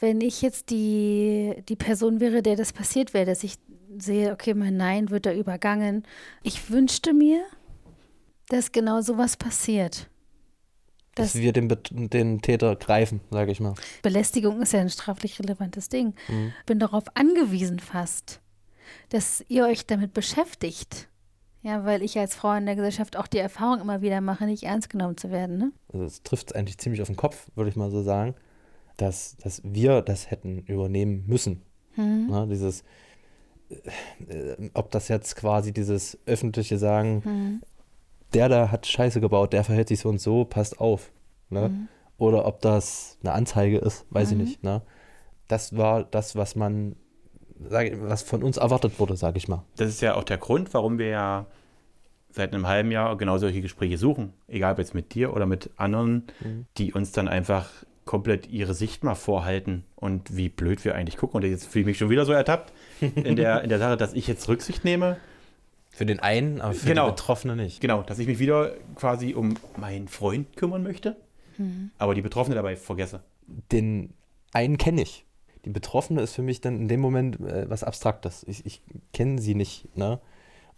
[0.00, 3.56] wenn ich jetzt die, die Person wäre, der das passiert wäre, dass ich
[3.98, 6.04] sehe, okay, mein Nein wird da übergangen.
[6.42, 7.42] Ich wünschte mir,
[8.48, 10.09] dass genau sowas passiert.
[11.14, 13.74] Dass, wir den, den Täter greifen, sage ich mal.
[14.02, 16.14] Belästigung ist ja ein straflich relevantes Ding.
[16.28, 16.52] Mhm.
[16.66, 18.40] Bin darauf angewiesen fast,
[19.08, 21.08] dass ihr euch damit beschäftigt.
[21.62, 24.62] Ja, weil ich als Frau in der Gesellschaft auch die Erfahrung immer wieder mache, nicht
[24.62, 25.58] ernst genommen zu werden.
[25.58, 25.72] Ne?
[25.92, 28.34] Also es trifft eigentlich ziemlich auf den Kopf, würde ich mal so sagen,
[28.96, 31.62] dass, dass wir das hätten übernehmen müssen
[31.94, 32.26] Hm.
[32.28, 32.84] Na, dieses,
[33.68, 37.62] äh, ob das jetzt quasi dieses öffentliche Sagen, hm.
[38.34, 41.10] Der da hat Scheiße gebaut, der verhält sich so und so, passt auf.
[41.48, 41.64] Ne?
[41.64, 41.88] Hm.
[42.18, 44.44] Oder ob das eine Anzeige ist, weiß ich mhm.
[44.44, 44.62] nicht.
[44.62, 44.82] Ne?
[45.48, 46.96] Das war das, was man,
[47.66, 49.64] sag, was von uns erwartet wurde, sage ich mal.
[49.76, 51.46] Das ist ja auch der Grund, warum wir ja
[52.30, 54.34] seit einem halben Jahr genau solche Gespräche suchen.
[54.48, 56.66] Egal ob jetzt mit dir oder mit anderen, mhm.
[56.76, 57.70] die uns dann einfach
[58.04, 61.36] komplett ihre Sicht mal vorhalten und wie blöd wir eigentlich gucken.
[61.36, 64.12] Und jetzt fühle ich mich schon wieder so ertappt in der, in der Sache, dass
[64.12, 65.16] ich jetzt Rücksicht nehme.
[65.90, 67.08] Für den einen, aber für genau.
[67.08, 67.80] den Betroffenen nicht.
[67.80, 71.16] Genau, dass ich mich wieder quasi um meinen Freund kümmern möchte,
[71.58, 71.90] mhm.
[71.98, 73.20] aber die Betroffene dabei vergesse.
[73.72, 74.14] Den
[74.52, 75.24] einen kenne ich.
[75.64, 78.44] Die Betroffene ist für mich dann in dem Moment äh, was Abstraktes.
[78.48, 79.94] Ich, ich kenne sie nicht.
[79.96, 80.20] Ne?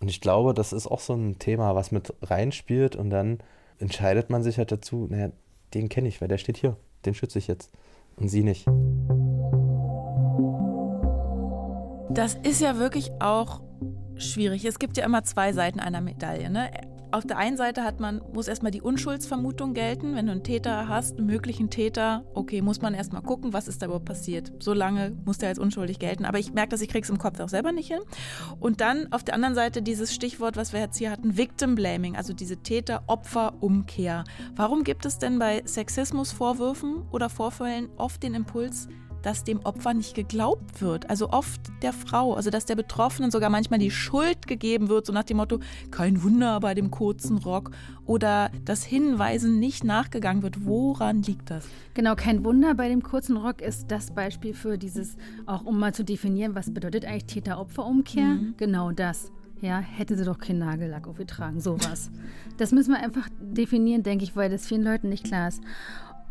[0.01, 3.39] Und ich glaube, das ist auch so ein Thema, was mit reinspielt und dann
[3.79, 5.31] entscheidet man sich halt dazu, naja,
[5.75, 7.71] den kenne ich, weil der steht hier, den schütze ich jetzt
[8.17, 8.67] und sie nicht.
[12.11, 13.61] Das ist ja wirklich auch
[14.23, 14.65] schwierig.
[14.65, 16.51] Es gibt ja immer zwei Seiten einer Medaille.
[16.51, 16.71] Ne?
[17.13, 20.17] auf der einen Seite hat man, muss erstmal die Unschuldsvermutung gelten.
[20.17, 23.83] Wenn du einen Täter hast, einen möglichen Täter, okay, muss man erstmal gucken, was ist
[23.83, 24.53] da überhaupt passiert.
[24.61, 26.25] So lange muss der als unschuldig gelten.
[26.25, 28.01] Aber ich merke, dass ich krieg's im Kopf auch selber nicht hin.
[28.61, 32.17] Und dann auf der anderen Seite dieses Stichwort, was wir jetzt hier hatten, Victim Blaming,
[32.17, 34.25] also diese Täter-Opfer-Umkehr.
[34.57, 38.89] Warum gibt es denn bei Sexismusvorwürfen oder Vorfällen oft den Impuls,
[39.23, 41.09] dass dem Opfer nicht geglaubt wird.
[41.09, 45.13] Also oft der Frau, also dass der Betroffenen sogar manchmal die Schuld gegeben wird, so
[45.13, 47.71] nach dem Motto, kein Wunder bei dem kurzen Rock.
[48.05, 50.67] Oder dass Hinweisen nicht nachgegangen wird.
[50.67, 51.67] Woran liegt das?
[51.95, 55.95] Genau, kein Wunder bei dem kurzen Rock ist das Beispiel für dieses, auch um mal
[55.95, 58.25] zu definieren, was bedeutet eigentlich Täter-Opfer-Umkehr?
[58.25, 58.55] Mhm.
[58.57, 59.31] Genau das.
[59.63, 62.11] Ja, hätte sie doch keinen Nagellack aufgetragen, sowas.
[62.57, 65.63] das müssen wir einfach definieren, denke ich, weil das vielen Leuten nicht klar ist.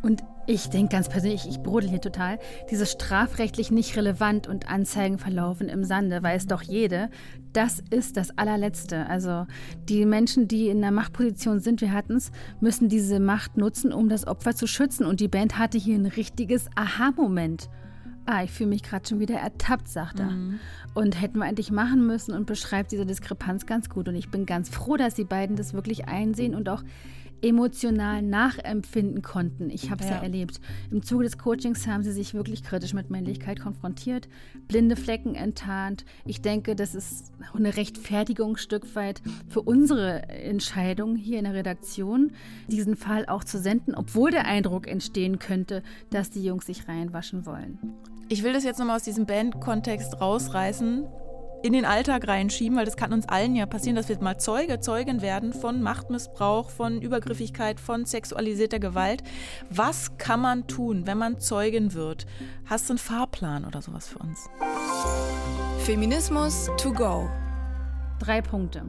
[0.01, 5.19] Und ich denke ganz persönlich, ich brodel hier total, dieses strafrechtlich nicht relevant und Anzeigen
[5.19, 7.09] verlaufen im Sande, weiß doch jede,
[7.53, 9.05] das ist das allerletzte.
[9.07, 9.45] Also
[9.87, 14.09] die Menschen, die in der Machtposition sind, wir hatten es, müssen diese Macht nutzen, um
[14.09, 15.05] das Opfer zu schützen.
[15.05, 17.69] Und die Band hatte hier ein richtiges Aha-Moment.
[18.25, 20.31] Ah, ich fühle mich gerade schon wieder ertappt, sagt er.
[20.31, 20.59] Mhm.
[20.93, 24.07] Und hätten wir eigentlich machen müssen und beschreibt diese Diskrepanz ganz gut.
[24.07, 26.83] Und ich bin ganz froh, dass die beiden das wirklich einsehen und auch
[27.41, 29.69] emotional nachempfinden konnten.
[29.69, 30.17] Ich habe es ja.
[30.17, 30.23] ja.
[30.23, 30.61] erlebt.
[30.91, 34.29] Im Zuge des Coachings haben sie sich wirklich kritisch mit Männlichkeit konfrontiert,
[34.67, 36.05] blinde Flecken enttarnt.
[36.25, 41.53] Ich denke, das ist eine Rechtfertigung ein Stück weit für unsere Entscheidung hier in der
[41.53, 42.31] Redaktion,
[42.67, 47.45] diesen Fall auch zu senden, obwohl der Eindruck entstehen könnte, dass die Jungs sich reinwaschen
[47.45, 47.79] wollen.
[48.29, 51.05] Ich will das jetzt nochmal aus diesem Bandkontext rausreißen
[51.63, 54.79] in den Alltag reinschieben, weil das kann uns allen ja passieren, dass wir mal Zeuge,
[54.79, 59.23] Zeugin werden von Machtmissbrauch, von Übergriffigkeit, von sexualisierter Gewalt.
[59.69, 62.25] Was kann man tun, wenn man Zeugin wird?
[62.65, 64.49] Hast du einen Fahrplan oder sowas für uns?
[65.79, 67.29] Feminismus to go.
[68.19, 68.85] Drei Punkte.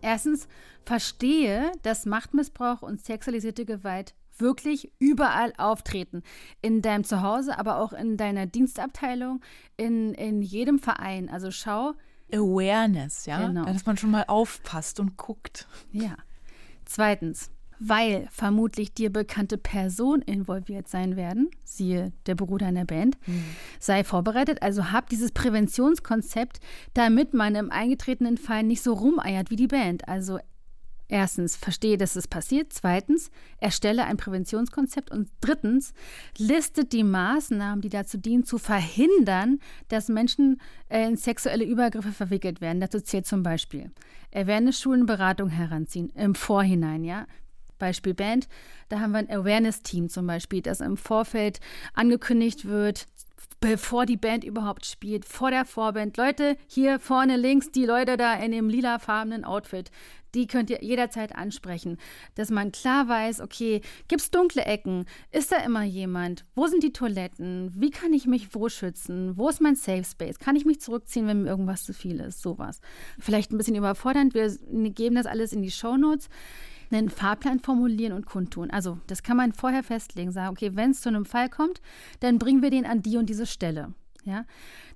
[0.00, 0.48] Erstens,
[0.84, 6.22] verstehe, dass Machtmissbrauch und sexualisierte Gewalt wirklich überall auftreten.
[6.60, 9.40] In deinem Zuhause, aber auch in deiner Dienstabteilung,
[9.78, 11.30] in, in jedem Verein.
[11.30, 11.94] Also schau.
[12.30, 13.46] Awareness, ja.
[13.46, 13.64] Genau.
[13.64, 15.66] Dass man schon mal aufpasst und guckt.
[15.92, 16.16] Ja.
[16.84, 17.50] Zweitens,
[17.84, 23.44] weil vermutlich dir bekannte Personen involviert sein werden, siehe der Bruder in der Band, mhm.
[23.80, 24.62] sei vorbereitet.
[24.62, 26.60] Also hab dieses Präventionskonzept,
[26.94, 30.06] damit man im eingetretenen Fall nicht so rumeiert wie die Band.
[30.06, 30.38] Also
[31.12, 32.72] Erstens, verstehe, dass es passiert.
[32.72, 35.10] Zweitens, erstelle ein Präventionskonzept.
[35.10, 35.92] Und drittens,
[36.38, 42.62] listet die Maßnahmen, die dazu dienen, zu verhindern, dass Menschen äh, in sexuelle Übergriffe verwickelt
[42.62, 42.80] werden.
[42.80, 43.90] Dazu zählt zum Beispiel
[44.34, 47.26] Awareness-Schulen, Beratung heranziehen im Vorhinein, ja.
[47.76, 48.48] Beispiel Band,
[48.88, 51.60] da haben wir ein Awareness-Team zum Beispiel, das im Vorfeld
[51.94, 53.06] angekündigt wird,
[53.60, 56.16] bevor die Band überhaupt spielt, vor der Vorband.
[56.16, 59.90] Leute, hier vorne links, die Leute da in dem lilafarbenen Outfit,
[60.34, 61.98] die könnt ihr jederzeit ansprechen.
[62.34, 65.06] Dass man klar weiß, okay, gibt es dunkle Ecken?
[65.30, 66.44] Ist da immer jemand?
[66.54, 67.72] Wo sind die Toiletten?
[67.74, 69.36] Wie kann ich mich wo schützen?
[69.36, 70.38] Wo ist mein Safe Space?
[70.38, 72.42] Kann ich mich zurückziehen, wenn mir irgendwas zu viel ist?
[72.42, 72.80] Sowas.
[73.18, 74.34] Vielleicht ein bisschen überfordernd.
[74.34, 74.50] Wir
[74.90, 76.28] geben das alles in die Show Notes
[76.90, 78.70] einen Fahrplan formulieren und kundtun.
[78.70, 81.80] Also das kann man vorher festlegen, sagen, okay, wenn es zu einem Fall kommt,
[82.20, 83.94] dann bringen wir den an die und diese Stelle.
[84.24, 84.44] Ja?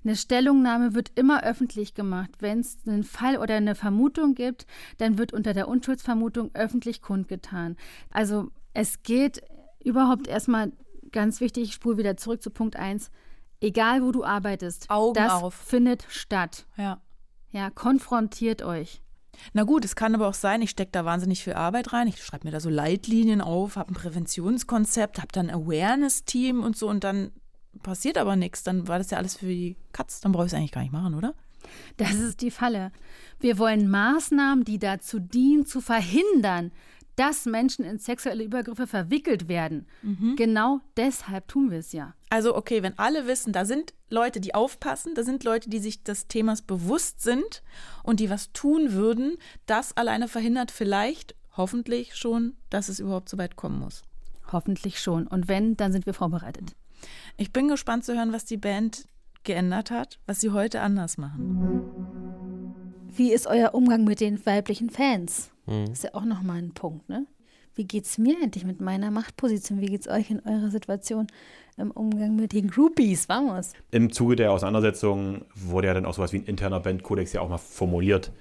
[0.03, 2.31] Eine Stellungnahme wird immer öffentlich gemacht.
[2.39, 4.65] Wenn es einen Fall oder eine Vermutung gibt,
[4.97, 7.75] dann wird unter der Unschuldsvermutung öffentlich kundgetan.
[8.09, 9.41] Also es geht
[9.83, 10.71] überhaupt erstmal
[11.11, 13.11] ganz wichtig, ich spule wieder zurück zu Punkt 1,
[13.61, 15.53] egal wo du arbeitest, Augen das auf.
[15.53, 16.65] findet statt.
[16.77, 17.01] Ja.
[17.51, 19.01] Ja, konfrontiert euch.
[19.53, 22.07] Na gut, es kann aber auch sein, ich stecke da wahnsinnig viel Arbeit rein.
[22.07, 26.75] Ich schreibe mir da so Leitlinien auf, habe ein Präventionskonzept, habe dann ein Awareness-Team und
[26.75, 27.31] so und dann
[27.77, 30.21] passiert aber nichts, dann war das ja alles für die Katz.
[30.21, 31.33] Dann brauche ich es eigentlich gar nicht machen, oder?
[31.97, 32.91] Das ist die Falle.
[33.39, 36.71] Wir wollen Maßnahmen, die dazu dienen, zu verhindern,
[37.17, 39.87] dass Menschen in sexuelle Übergriffe verwickelt werden.
[40.03, 40.35] Mhm.
[40.37, 42.13] Genau deshalb tun wir es ja.
[42.29, 46.03] Also, okay, wenn alle wissen, da sind Leute, die aufpassen, da sind Leute, die sich
[46.03, 47.63] des Themas bewusst sind
[48.03, 53.39] und die was tun würden, das alleine verhindert vielleicht, hoffentlich schon, dass es überhaupt so
[53.39, 54.03] weit kommen muss.
[54.51, 55.27] Hoffentlich schon.
[55.27, 56.75] Und wenn, dann sind wir vorbereitet.
[57.37, 59.05] Ich bin gespannt zu hören, was die Band
[59.43, 61.81] geändert hat, was sie heute anders machen.
[63.15, 65.51] Wie ist euer Umgang mit den weiblichen Fans?
[65.65, 65.91] Mhm.
[65.91, 67.25] Ist ja auch nochmal ein Punkt, ne?
[67.75, 69.81] Wie geht's mir endlich mit meiner Machtposition?
[69.81, 71.27] Wie geht's euch in eurer Situation
[71.77, 73.29] im Umgang mit den Groupies?
[73.29, 73.73] Vamos.
[73.91, 77.49] Im Zuge der Auseinandersetzung wurde ja dann auch sowas wie ein interner Bandkodex ja auch
[77.49, 78.31] mal formuliert.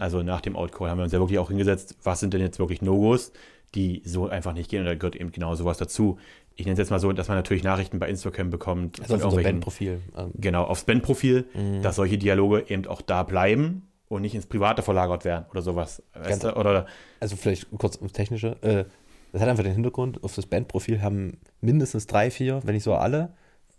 [0.00, 2.58] Also nach dem Outcall haben wir uns ja wirklich auch hingesetzt, was sind denn jetzt
[2.58, 3.30] wirklich No-Gos,
[3.74, 4.80] die so einfach nicht gehen.
[4.80, 6.18] Und da gehört eben genau sowas dazu.
[6.56, 9.00] Ich nenne es jetzt mal so, dass man natürlich Nachrichten bei Instagram bekommt.
[9.00, 10.00] Also auf Bandprofil.
[10.16, 11.82] Ähm, Genau, aufs Bandprofil, Mhm.
[11.82, 16.02] dass solche Dialoge eben auch da bleiben und nicht ins Private verlagert werden oder sowas.
[16.14, 16.56] Weißt Ganz- du?
[16.56, 16.86] Oder
[17.20, 18.56] Also vielleicht kurz ums Technische.
[18.62, 18.84] Äh,
[19.32, 22.94] das hat einfach den Hintergrund, auf das Bandprofil haben mindestens drei, vier, wenn nicht so
[22.94, 23.32] alle,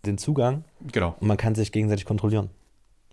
[0.06, 1.15] den Zugang genau.
[1.19, 2.49] und man kann sich gegenseitig kontrollieren.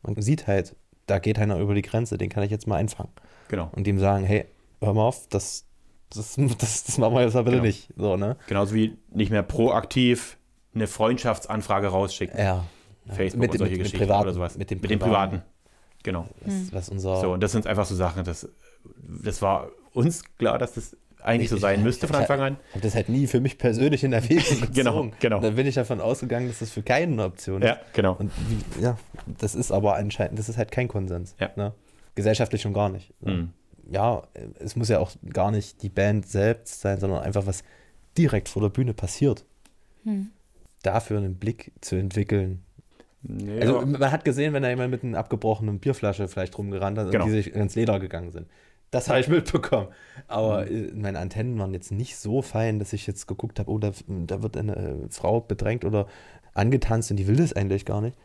[0.03, 3.11] Man sieht halt, da geht einer über die Grenze, den kann ich jetzt mal einfangen.
[3.49, 3.69] Genau.
[3.75, 4.45] Und ihm sagen, hey,
[4.81, 5.65] hör mal auf, das,
[6.15, 7.63] das, das, das machen wir jetzt aber Genau.
[7.63, 7.89] nicht.
[7.97, 8.37] So, ne?
[8.47, 10.39] Genauso wie nicht mehr proaktiv
[10.75, 12.39] eine Freundschaftsanfrage rausschicken.
[12.39, 12.65] Ja.
[13.11, 14.59] Facebook mit, und solche mit, mit Geschichten Privaten, oder sowas.
[14.59, 15.43] Mit dem Mit den Privaten.
[16.03, 16.27] Genau.
[16.45, 18.49] Was, was unser So, und das sind einfach so Sachen, das,
[19.23, 22.57] das war uns klar, dass das eigentlich so Ich- sein müsste von Anfang an.
[22.69, 24.73] Ich habe das halt nie für mich persönlich in Erwägung gezogen.
[24.75, 25.41] Genau, genau.
[25.41, 27.69] Da bin ich davon ausgegangen, dass das für keinen eine Option ist.
[27.69, 28.15] Ja, genau.
[28.15, 28.97] Und wie, ja,
[29.39, 31.35] das ist aber anscheinend, das ist halt kein Konsens.
[31.41, 31.51] Ja.
[31.57, 31.75] Ne?
[32.15, 33.13] Gesellschaftlich schon gar nicht.
[33.23, 33.51] Mhm.
[33.91, 34.23] Ja,
[34.59, 37.63] es muss ja auch gar nicht die Band selbst sein, sondern einfach was
[38.17, 39.45] direkt vor der Bühne passiert.
[40.05, 40.31] Hm.
[40.83, 42.63] Dafür einen Blick zu entwickeln.
[43.23, 47.11] Nee, Also man hat gesehen, wenn da jemand mit einer abgebrochenen Bierflasche vielleicht rumgerannt hat
[47.11, 47.25] Genau.
[47.25, 48.47] und die sich ins Leder gegangen sind.
[48.91, 49.89] Das habe ich mitbekommen.
[50.29, 53.79] Aber äh, meine Antennen waren jetzt nicht so fein, dass ich jetzt geguckt habe, oh,
[53.79, 56.07] da, da wird eine äh, Frau bedrängt oder
[56.55, 58.17] angetanzt und die will das eigentlich gar nicht.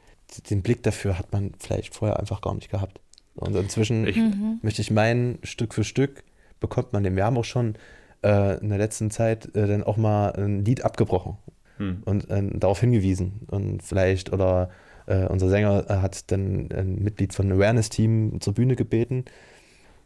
[0.49, 2.99] Den Blick dafür hat man vielleicht vorher einfach gar nicht gehabt.
[3.36, 4.17] Und inzwischen Ich-
[4.62, 6.24] möchte ich meinen, Stück für Stück
[6.60, 7.15] bekommt man den.
[7.15, 7.76] Wir haben auch schon
[8.24, 11.38] äh, in der letzten Zeit äh, dann auch mal ein Lied abgebrochen
[11.78, 12.04] Hm.
[12.06, 13.41] und äh, darauf hingewiesen.
[13.48, 14.69] Und vielleicht, oder
[15.08, 19.26] äh, unser Sänger hat dann ein Mitglied von Awareness-Team zur Bühne gebeten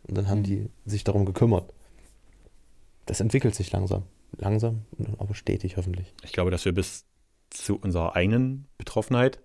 [0.07, 1.71] und dann haben die sich darum gekümmert.
[3.05, 4.03] Das entwickelt sich langsam.
[4.37, 4.81] Langsam,
[5.19, 6.13] aber stetig hoffentlich.
[6.23, 7.05] Ich glaube, dass wir bis
[7.49, 9.39] zu unserer eigenen Betroffenheit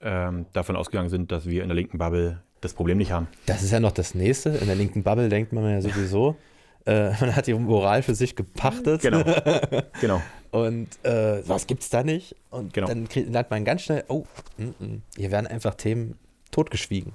[0.00, 3.28] ähm, davon ausgegangen sind, dass wir in der linken Bubble das Problem nicht haben.
[3.46, 4.50] Das ist ja noch das Nächste.
[4.50, 6.36] In der linken Bubble denkt man ja sowieso,
[6.86, 9.02] äh, man hat die Moral für sich gepachtet.
[9.02, 9.22] Genau.
[10.00, 10.20] genau.
[10.50, 12.34] Und äh, was gibt's da nicht?
[12.50, 12.86] Und Genau.
[12.88, 14.24] dann kriegt- lernt man ganz schnell, oh,
[14.56, 16.14] mm, mm, hier werden einfach Themen
[16.50, 17.12] totgeschwiegen.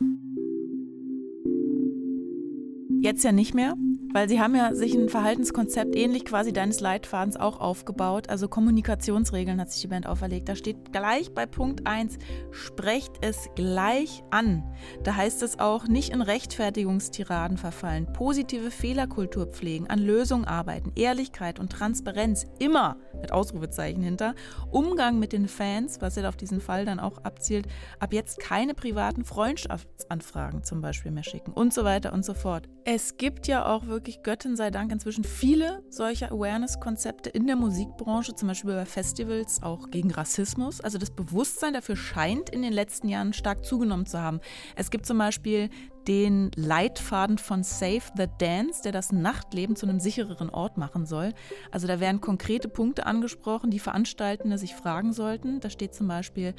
[3.01, 3.73] Jetzt ja nicht mehr,
[4.13, 8.30] weil sie haben ja sich ein Verhaltenskonzept ähnlich quasi deines Leitfadens auch aufgebaut.
[8.30, 10.47] Also Kommunikationsregeln hat sich die Band auferlegt.
[10.47, 12.19] Da steht gleich bei Punkt 1,
[12.52, 14.63] sprecht es gleich an.
[15.04, 21.60] Da heißt es auch, nicht in Rechtfertigungstiraden verfallen, positive Fehlerkultur pflegen, an Lösungen arbeiten, Ehrlichkeit
[21.60, 24.36] und Transparenz immer mit Ausrufezeichen hinter,
[24.69, 27.67] Umgang mit den Fans, was ja auf diesen Fall dann auch abzielt,
[27.99, 32.69] ab jetzt keine privaten Freundschaftsanfragen zum Beispiel mehr schicken und so weiter und so fort.
[32.86, 38.36] Es gibt ja auch wirklich, Göttin sei Dank, inzwischen viele solcher Awareness-Konzepte in der Musikbranche,
[38.36, 40.82] zum Beispiel bei Festivals, auch gegen Rassismus.
[40.82, 44.41] Also das Bewusstsein dafür scheint in den letzten Jahren stark zugenommen zu haben.
[44.76, 45.69] Es gibt zum Beispiel
[46.10, 51.34] den Leitfaden von Save the Dance, der das Nachtleben zu einem sichereren Ort machen soll.
[51.72, 55.62] Also da werden konkrete Punkte angesprochen, die Veranstaltende sich fragen sollten.
[55.62, 56.54] Da steht zum Beispiel,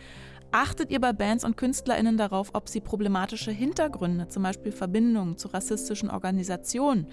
[0.54, 5.48] Achtet ihr bei Bands und KünstlerInnen darauf, ob sie problematische Hintergründe, zum Beispiel Verbindungen zu
[5.48, 7.08] rassistischen Organisationen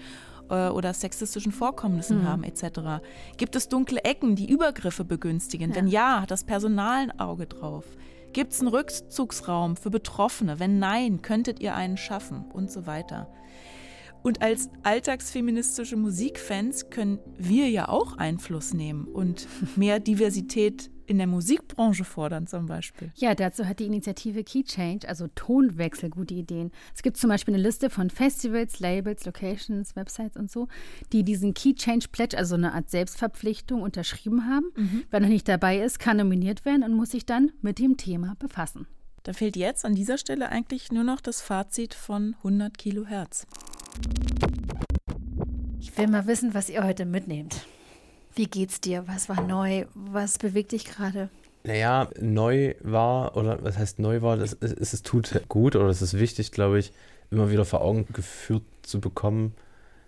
[0.48, 3.02] äh, oder sexistischen Vorkommnissen haben, etc.?
[3.38, 5.74] Gibt es dunkle Ecken, die Übergriffe begünstigen?
[5.74, 7.84] Wenn ja, hat das Personal ein Auge drauf?
[8.32, 10.60] Gibt es einen Rückzugsraum für Betroffene?
[10.60, 12.44] Wenn nein, könntet ihr einen schaffen?
[12.52, 13.28] Und so weiter.
[14.22, 21.26] Und als alltagsfeministische Musikfans können wir ja auch Einfluss nehmen und mehr Diversität in der
[21.26, 23.12] Musikbranche fordern zum Beispiel.
[23.16, 26.70] Ja, dazu hat die Initiative Key Change, also Tonwechsel, gute Ideen.
[26.94, 30.68] Es gibt zum Beispiel eine Liste von Festivals, Labels, Locations, Websites und so,
[31.12, 34.66] die diesen Key Change Pledge, also eine Art Selbstverpflichtung, unterschrieben haben.
[35.10, 38.36] Wer noch nicht dabei ist, kann nominiert werden und muss sich dann mit dem Thema
[38.38, 38.86] befassen.
[39.22, 43.46] Da fehlt jetzt an dieser Stelle eigentlich nur noch das Fazit von 100 Kilohertz.
[45.78, 47.66] Ich will mal wissen, was ihr heute mitnehmt.
[48.34, 49.06] Wie geht's dir?
[49.06, 49.84] Was war neu?
[49.94, 51.28] Was bewegt dich gerade?
[51.64, 56.02] Naja, neu war, oder was heißt neu war, das ist, es tut gut oder es
[56.02, 56.92] ist wichtig, glaube ich,
[57.30, 59.54] immer wieder vor Augen geführt zu bekommen,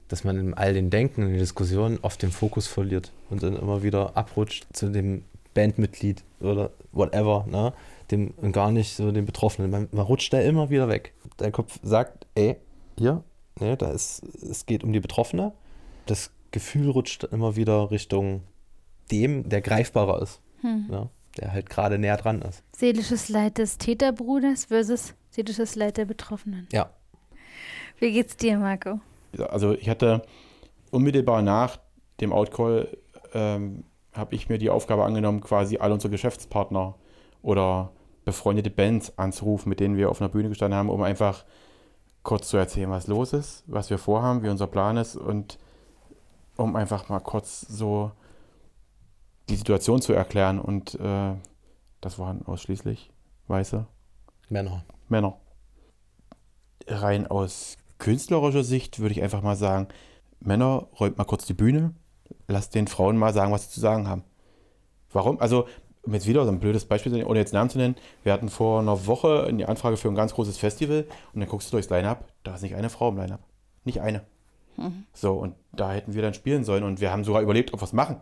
[0.09, 3.57] dass man in all den Denken, in den Diskussionen oft den Fokus verliert und dann
[3.57, 7.73] immer wieder abrutscht zu dem Bandmitglied oder whatever, ne?
[8.11, 9.71] Dem, und gar nicht so den Betroffenen.
[9.71, 11.15] Man, man rutscht da immer wieder weg.
[11.39, 12.57] Dein Kopf sagt, ey,
[12.99, 13.23] hier,
[13.59, 15.53] ne, da ist, es geht um die Betroffene.
[16.05, 18.43] Das Gefühl rutscht immer wieder Richtung
[19.11, 20.41] dem, der greifbarer ist.
[20.61, 20.87] Hm.
[20.89, 22.63] Ja, der halt gerade näher dran ist.
[22.77, 26.69] Seelisches Leid des Täterbruders versus seelisches Leid der Betroffenen.
[26.71, 26.91] Ja.
[27.99, 29.01] Wie geht's dir, Marco?
[29.51, 30.23] Also ich hatte
[30.93, 31.79] unmittelbar nach
[32.21, 32.97] dem Outcall
[33.33, 33.83] ähm,
[34.13, 36.95] habe ich mir die Aufgabe angenommen, quasi alle unsere Geschäftspartner
[37.43, 37.91] oder
[38.25, 41.45] befreundete Bands anzurufen, mit denen wir auf einer Bühne gestanden haben, um einfach
[42.23, 45.59] kurz zu erzählen, was los ist, was wir vorhaben, wie unser Plan ist und
[46.57, 48.13] um einfach mal kurz so
[49.49, 50.59] die Situation zu erklären.
[50.61, 51.35] Und äh,
[52.01, 53.11] das waren ausschließlich
[53.49, 53.87] weiße
[54.49, 54.85] Männer.
[55.09, 55.37] Männer.
[56.87, 59.89] Rein aus künstlerischer Sicht würde ich einfach mal sagen,
[60.41, 61.95] Männer, räumt mal kurz die Bühne,
[62.49, 64.25] lasst den Frauen mal sagen, was sie zu sagen haben.
[65.13, 65.41] Warum?
[65.41, 65.67] Also,
[66.03, 68.81] um jetzt wieder so ein blödes Beispiel, ohne jetzt Namen zu nennen, wir hatten vor
[68.81, 72.29] einer Woche eine Anfrage für ein ganz großes Festival und dann guckst du durchs Line-Up,
[72.43, 73.41] da ist nicht eine Frau im Line-Up.
[73.85, 74.27] Nicht eine.
[74.77, 75.05] Mhm.
[75.13, 77.85] So, und da hätten wir dann spielen sollen und wir haben sogar überlegt, ob wir
[77.85, 78.17] es machen.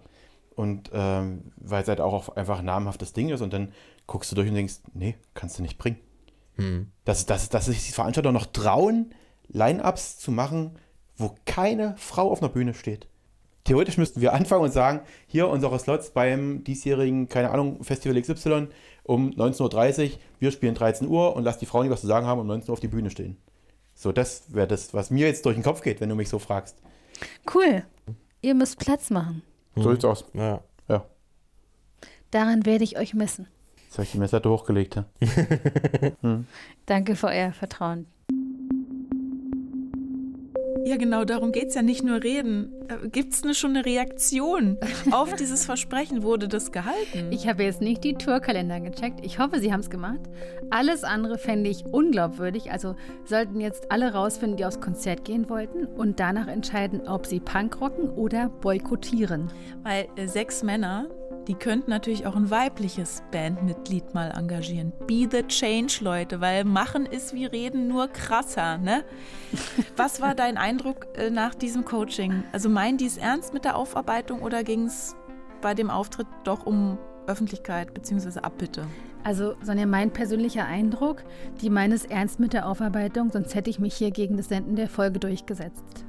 [0.55, 3.73] Und ähm, weil es halt auch einfach ein namhaftes Ding ist und dann
[4.07, 5.99] guckst du durch und denkst, nee, kannst du nicht bringen.
[6.57, 6.89] Mhm.
[7.05, 9.15] Dass, dass, dass sich die Veranstalter noch trauen,
[9.49, 10.79] Line-Ups zu machen,
[11.17, 13.09] wo keine Frau auf einer Bühne steht.
[13.65, 18.69] Theoretisch müssten wir anfangen und sagen, hier unsere Slots beim diesjährigen, keine Ahnung, Festival XY
[19.05, 22.27] um 19.30 Uhr, wir spielen 13 Uhr und lass die Frauen, die was zu sagen
[22.27, 23.37] haben, um 19 Uhr auf die Bühne stehen.
[24.03, 26.41] So, das wäre das, was mir jetzt durch den Kopf geht, wenn du mich so
[26.41, 26.77] fragst.
[27.55, 27.85] Cool.
[28.41, 29.43] Ihr müsst Platz machen.
[29.77, 30.25] So sieht's aus.
[30.35, 30.61] Ja.
[30.89, 31.07] ja.
[32.33, 33.47] Daran werde ich euch messen.
[33.85, 34.97] Jetzt habe ich die Messlatte hochgelegt.
[34.97, 35.05] Ja?
[36.21, 36.49] hm.
[36.87, 38.07] Danke für euer Vertrauen.
[40.85, 42.73] Ja, genau, darum geht es ja nicht nur reden.
[42.89, 44.79] Äh, Gibt es schon eine Reaktion
[45.11, 46.23] auf dieses Versprechen?
[46.23, 47.31] Wurde das gehalten?
[47.31, 49.25] Ich habe jetzt nicht die Tourkalender gecheckt.
[49.25, 50.21] Ich hoffe, Sie haben es gemacht.
[50.71, 52.73] Alles andere fände ich unglaubwürdig.
[52.73, 57.41] Also sollten jetzt alle rausfinden, die aufs Konzert gehen wollten und danach entscheiden, ob sie
[57.41, 59.51] Punk rocken oder boykottieren.
[59.83, 61.09] Weil äh, sechs Männer
[61.49, 64.93] die könnten natürlich auch ein weibliches Bandmitglied mal engagieren.
[65.07, 69.05] Be the change, Leute, weil machen ist wie reden nur krasser, ne?
[69.97, 72.45] Was war dein Eindruck äh, nach diesem Coaching?
[72.53, 75.17] Also meinen die es ernst mit der Aufarbeitung oder ging es
[75.61, 78.41] bei dem Auftritt doch um Öffentlichkeit bzw.
[78.41, 78.87] Abbitte?
[79.25, 81.23] Also, Sonja, mein persönlicher Eindruck,
[81.61, 84.75] die meinen es ernst mit der Aufarbeitung, sonst hätte ich mich hier gegen das Senden
[84.75, 86.05] der Folge durchgesetzt.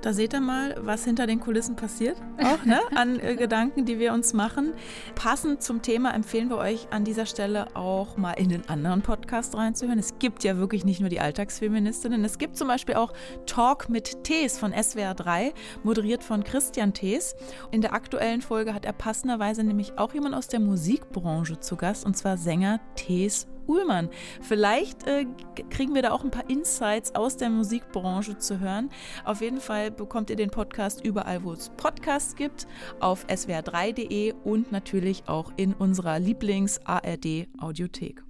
[0.00, 2.80] Da seht ihr mal, was hinter den Kulissen passiert, auch ne?
[2.94, 4.72] an äh, Gedanken, die wir uns machen.
[5.14, 9.56] Passend zum Thema empfehlen wir euch an dieser Stelle auch mal in den anderen Podcast
[9.56, 9.98] reinzuhören.
[9.98, 13.12] Es gibt ja wirklich nicht nur die Alltagsfeministinnen, es gibt zum Beispiel auch
[13.46, 17.34] Talk mit Tees von SWR 3, moderiert von Christian Tees.
[17.70, 22.06] In der aktuellen Folge hat er passenderweise nämlich auch jemand aus der Musikbranche zu Gast,
[22.06, 24.08] und zwar Sänger Tees Uhlmann.
[24.40, 25.26] Vielleicht äh,
[25.70, 28.88] kriegen wir da auch ein paar Insights aus der Musikbranche zu hören.
[29.24, 32.66] Auf jeden Fall bekommt ihr den Podcast überall, wo es Podcasts gibt,
[33.00, 38.24] auf swr3.de und natürlich auch in unserer Lieblings-ARD-Audiothek.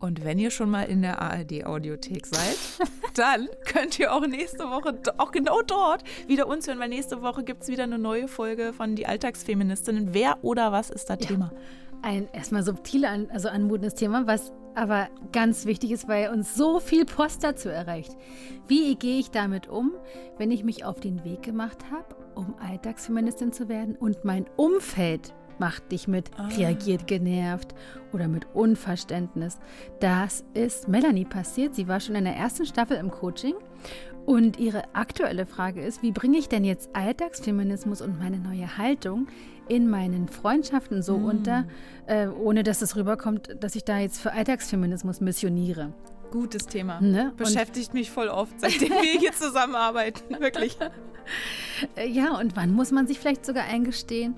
[0.00, 2.56] Und wenn ihr schon mal in der ARD-Audiothek seid,
[3.14, 7.44] dann könnt ihr auch nächste Woche, auch genau dort, wieder uns hören, weil nächste Woche
[7.44, 10.14] gibt es wieder eine neue Folge von Die Alltagsfeministinnen.
[10.14, 11.26] Wer oder was ist da ja.
[11.26, 11.52] Thema?
[12.02, 17.04] Ein erstmal subtil, also anmutendes Thema, was aber ganz wichtig ist, weil uns so viel
[17.04, 18.16] Post dazu erreicht.
[18.68, 19.92] Wie gehe ich damit um,
[20.38, 25.34] wenn ich mich auf den Weg gemacht habe, um Alltagsfeministin zu werden und mein Umfeld
[25.58, 26.48] macht dich mit, ah.
[26.48, 27.74] reagiert genervt
[28.12, 29.58] oder mit Unverständnis.
[30.00, 31.74] Das ist Melanie passiert.
[31.74, 33.54] Sie war schon in der ersten Staffel im Coaching
[34.30, 39.26] und ihre aktuelle Frage ist, wie bringe ich denn jetzt Alltagsfeminismus und meine neue Haltung
[39.68, 41.24] in meinen Freundschaften so mm.
[41.24, 41.64] unter,
[42.06, 45.92] äh, ohne dass es rüberkommt, dass ich da jetzt für Alltagsfeminismus missioniere.
[46.30, 47.00] Gutes Thema.
[47.00, 47.32] Ne?
[47.36, 50.38] Beschäftigt und mich voll oft, seitdem wir hier zusammenarbeiten.
[50.40, 50.78] Wirklich.
[52.08, 54.34] Ja, und wann muss man sich vielleicht sogar eingestehen,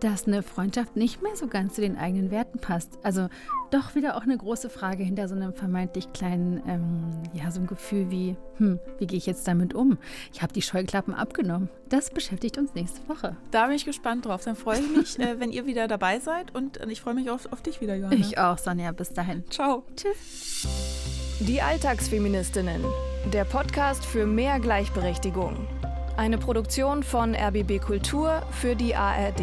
[0.00, 2.98] dass eine Freundschaft nicht mehr so ganz zu den eigenen Werten passt.
[3.02, 3.28] Also
[3.70, 7.66] doch wieder auch eine große Frage hinter so einem vermeintlich kleinen, ähm, ja, so ein
[7.66, 9.98] Gefühl wie, hm, wie gehe ich jetzt damit um?
[10.32, 11.68] Ich habe die Scheuklappen abgenommen.
[11.88, 13.36] Das beschäftigt uns nächste Woche.
[13.50, 14.44] Da bin ich gespannt drauf.
[14.44, 17.30] Dann freue ich mich, äh, wenn ihr wieder dabei seid und äh, ich freue mich
[17.30, 18.16] auf, auf dich wieder, Johanna.
[18.16, 18.92] Ich auch, Sonja.
[18.92, 19.44] Bis dahin.
[19.50, 19.82] Ciao.
[19.96, 20.66] Tschüss.
[21.40, 22.82] Die Alltagsfeministinnen.
[23.32, 25.56] Der Podcast für mehr Gleichberechtigung.
[26.16, 29.42] Eine Produktion von RBB Kultur für die ARD.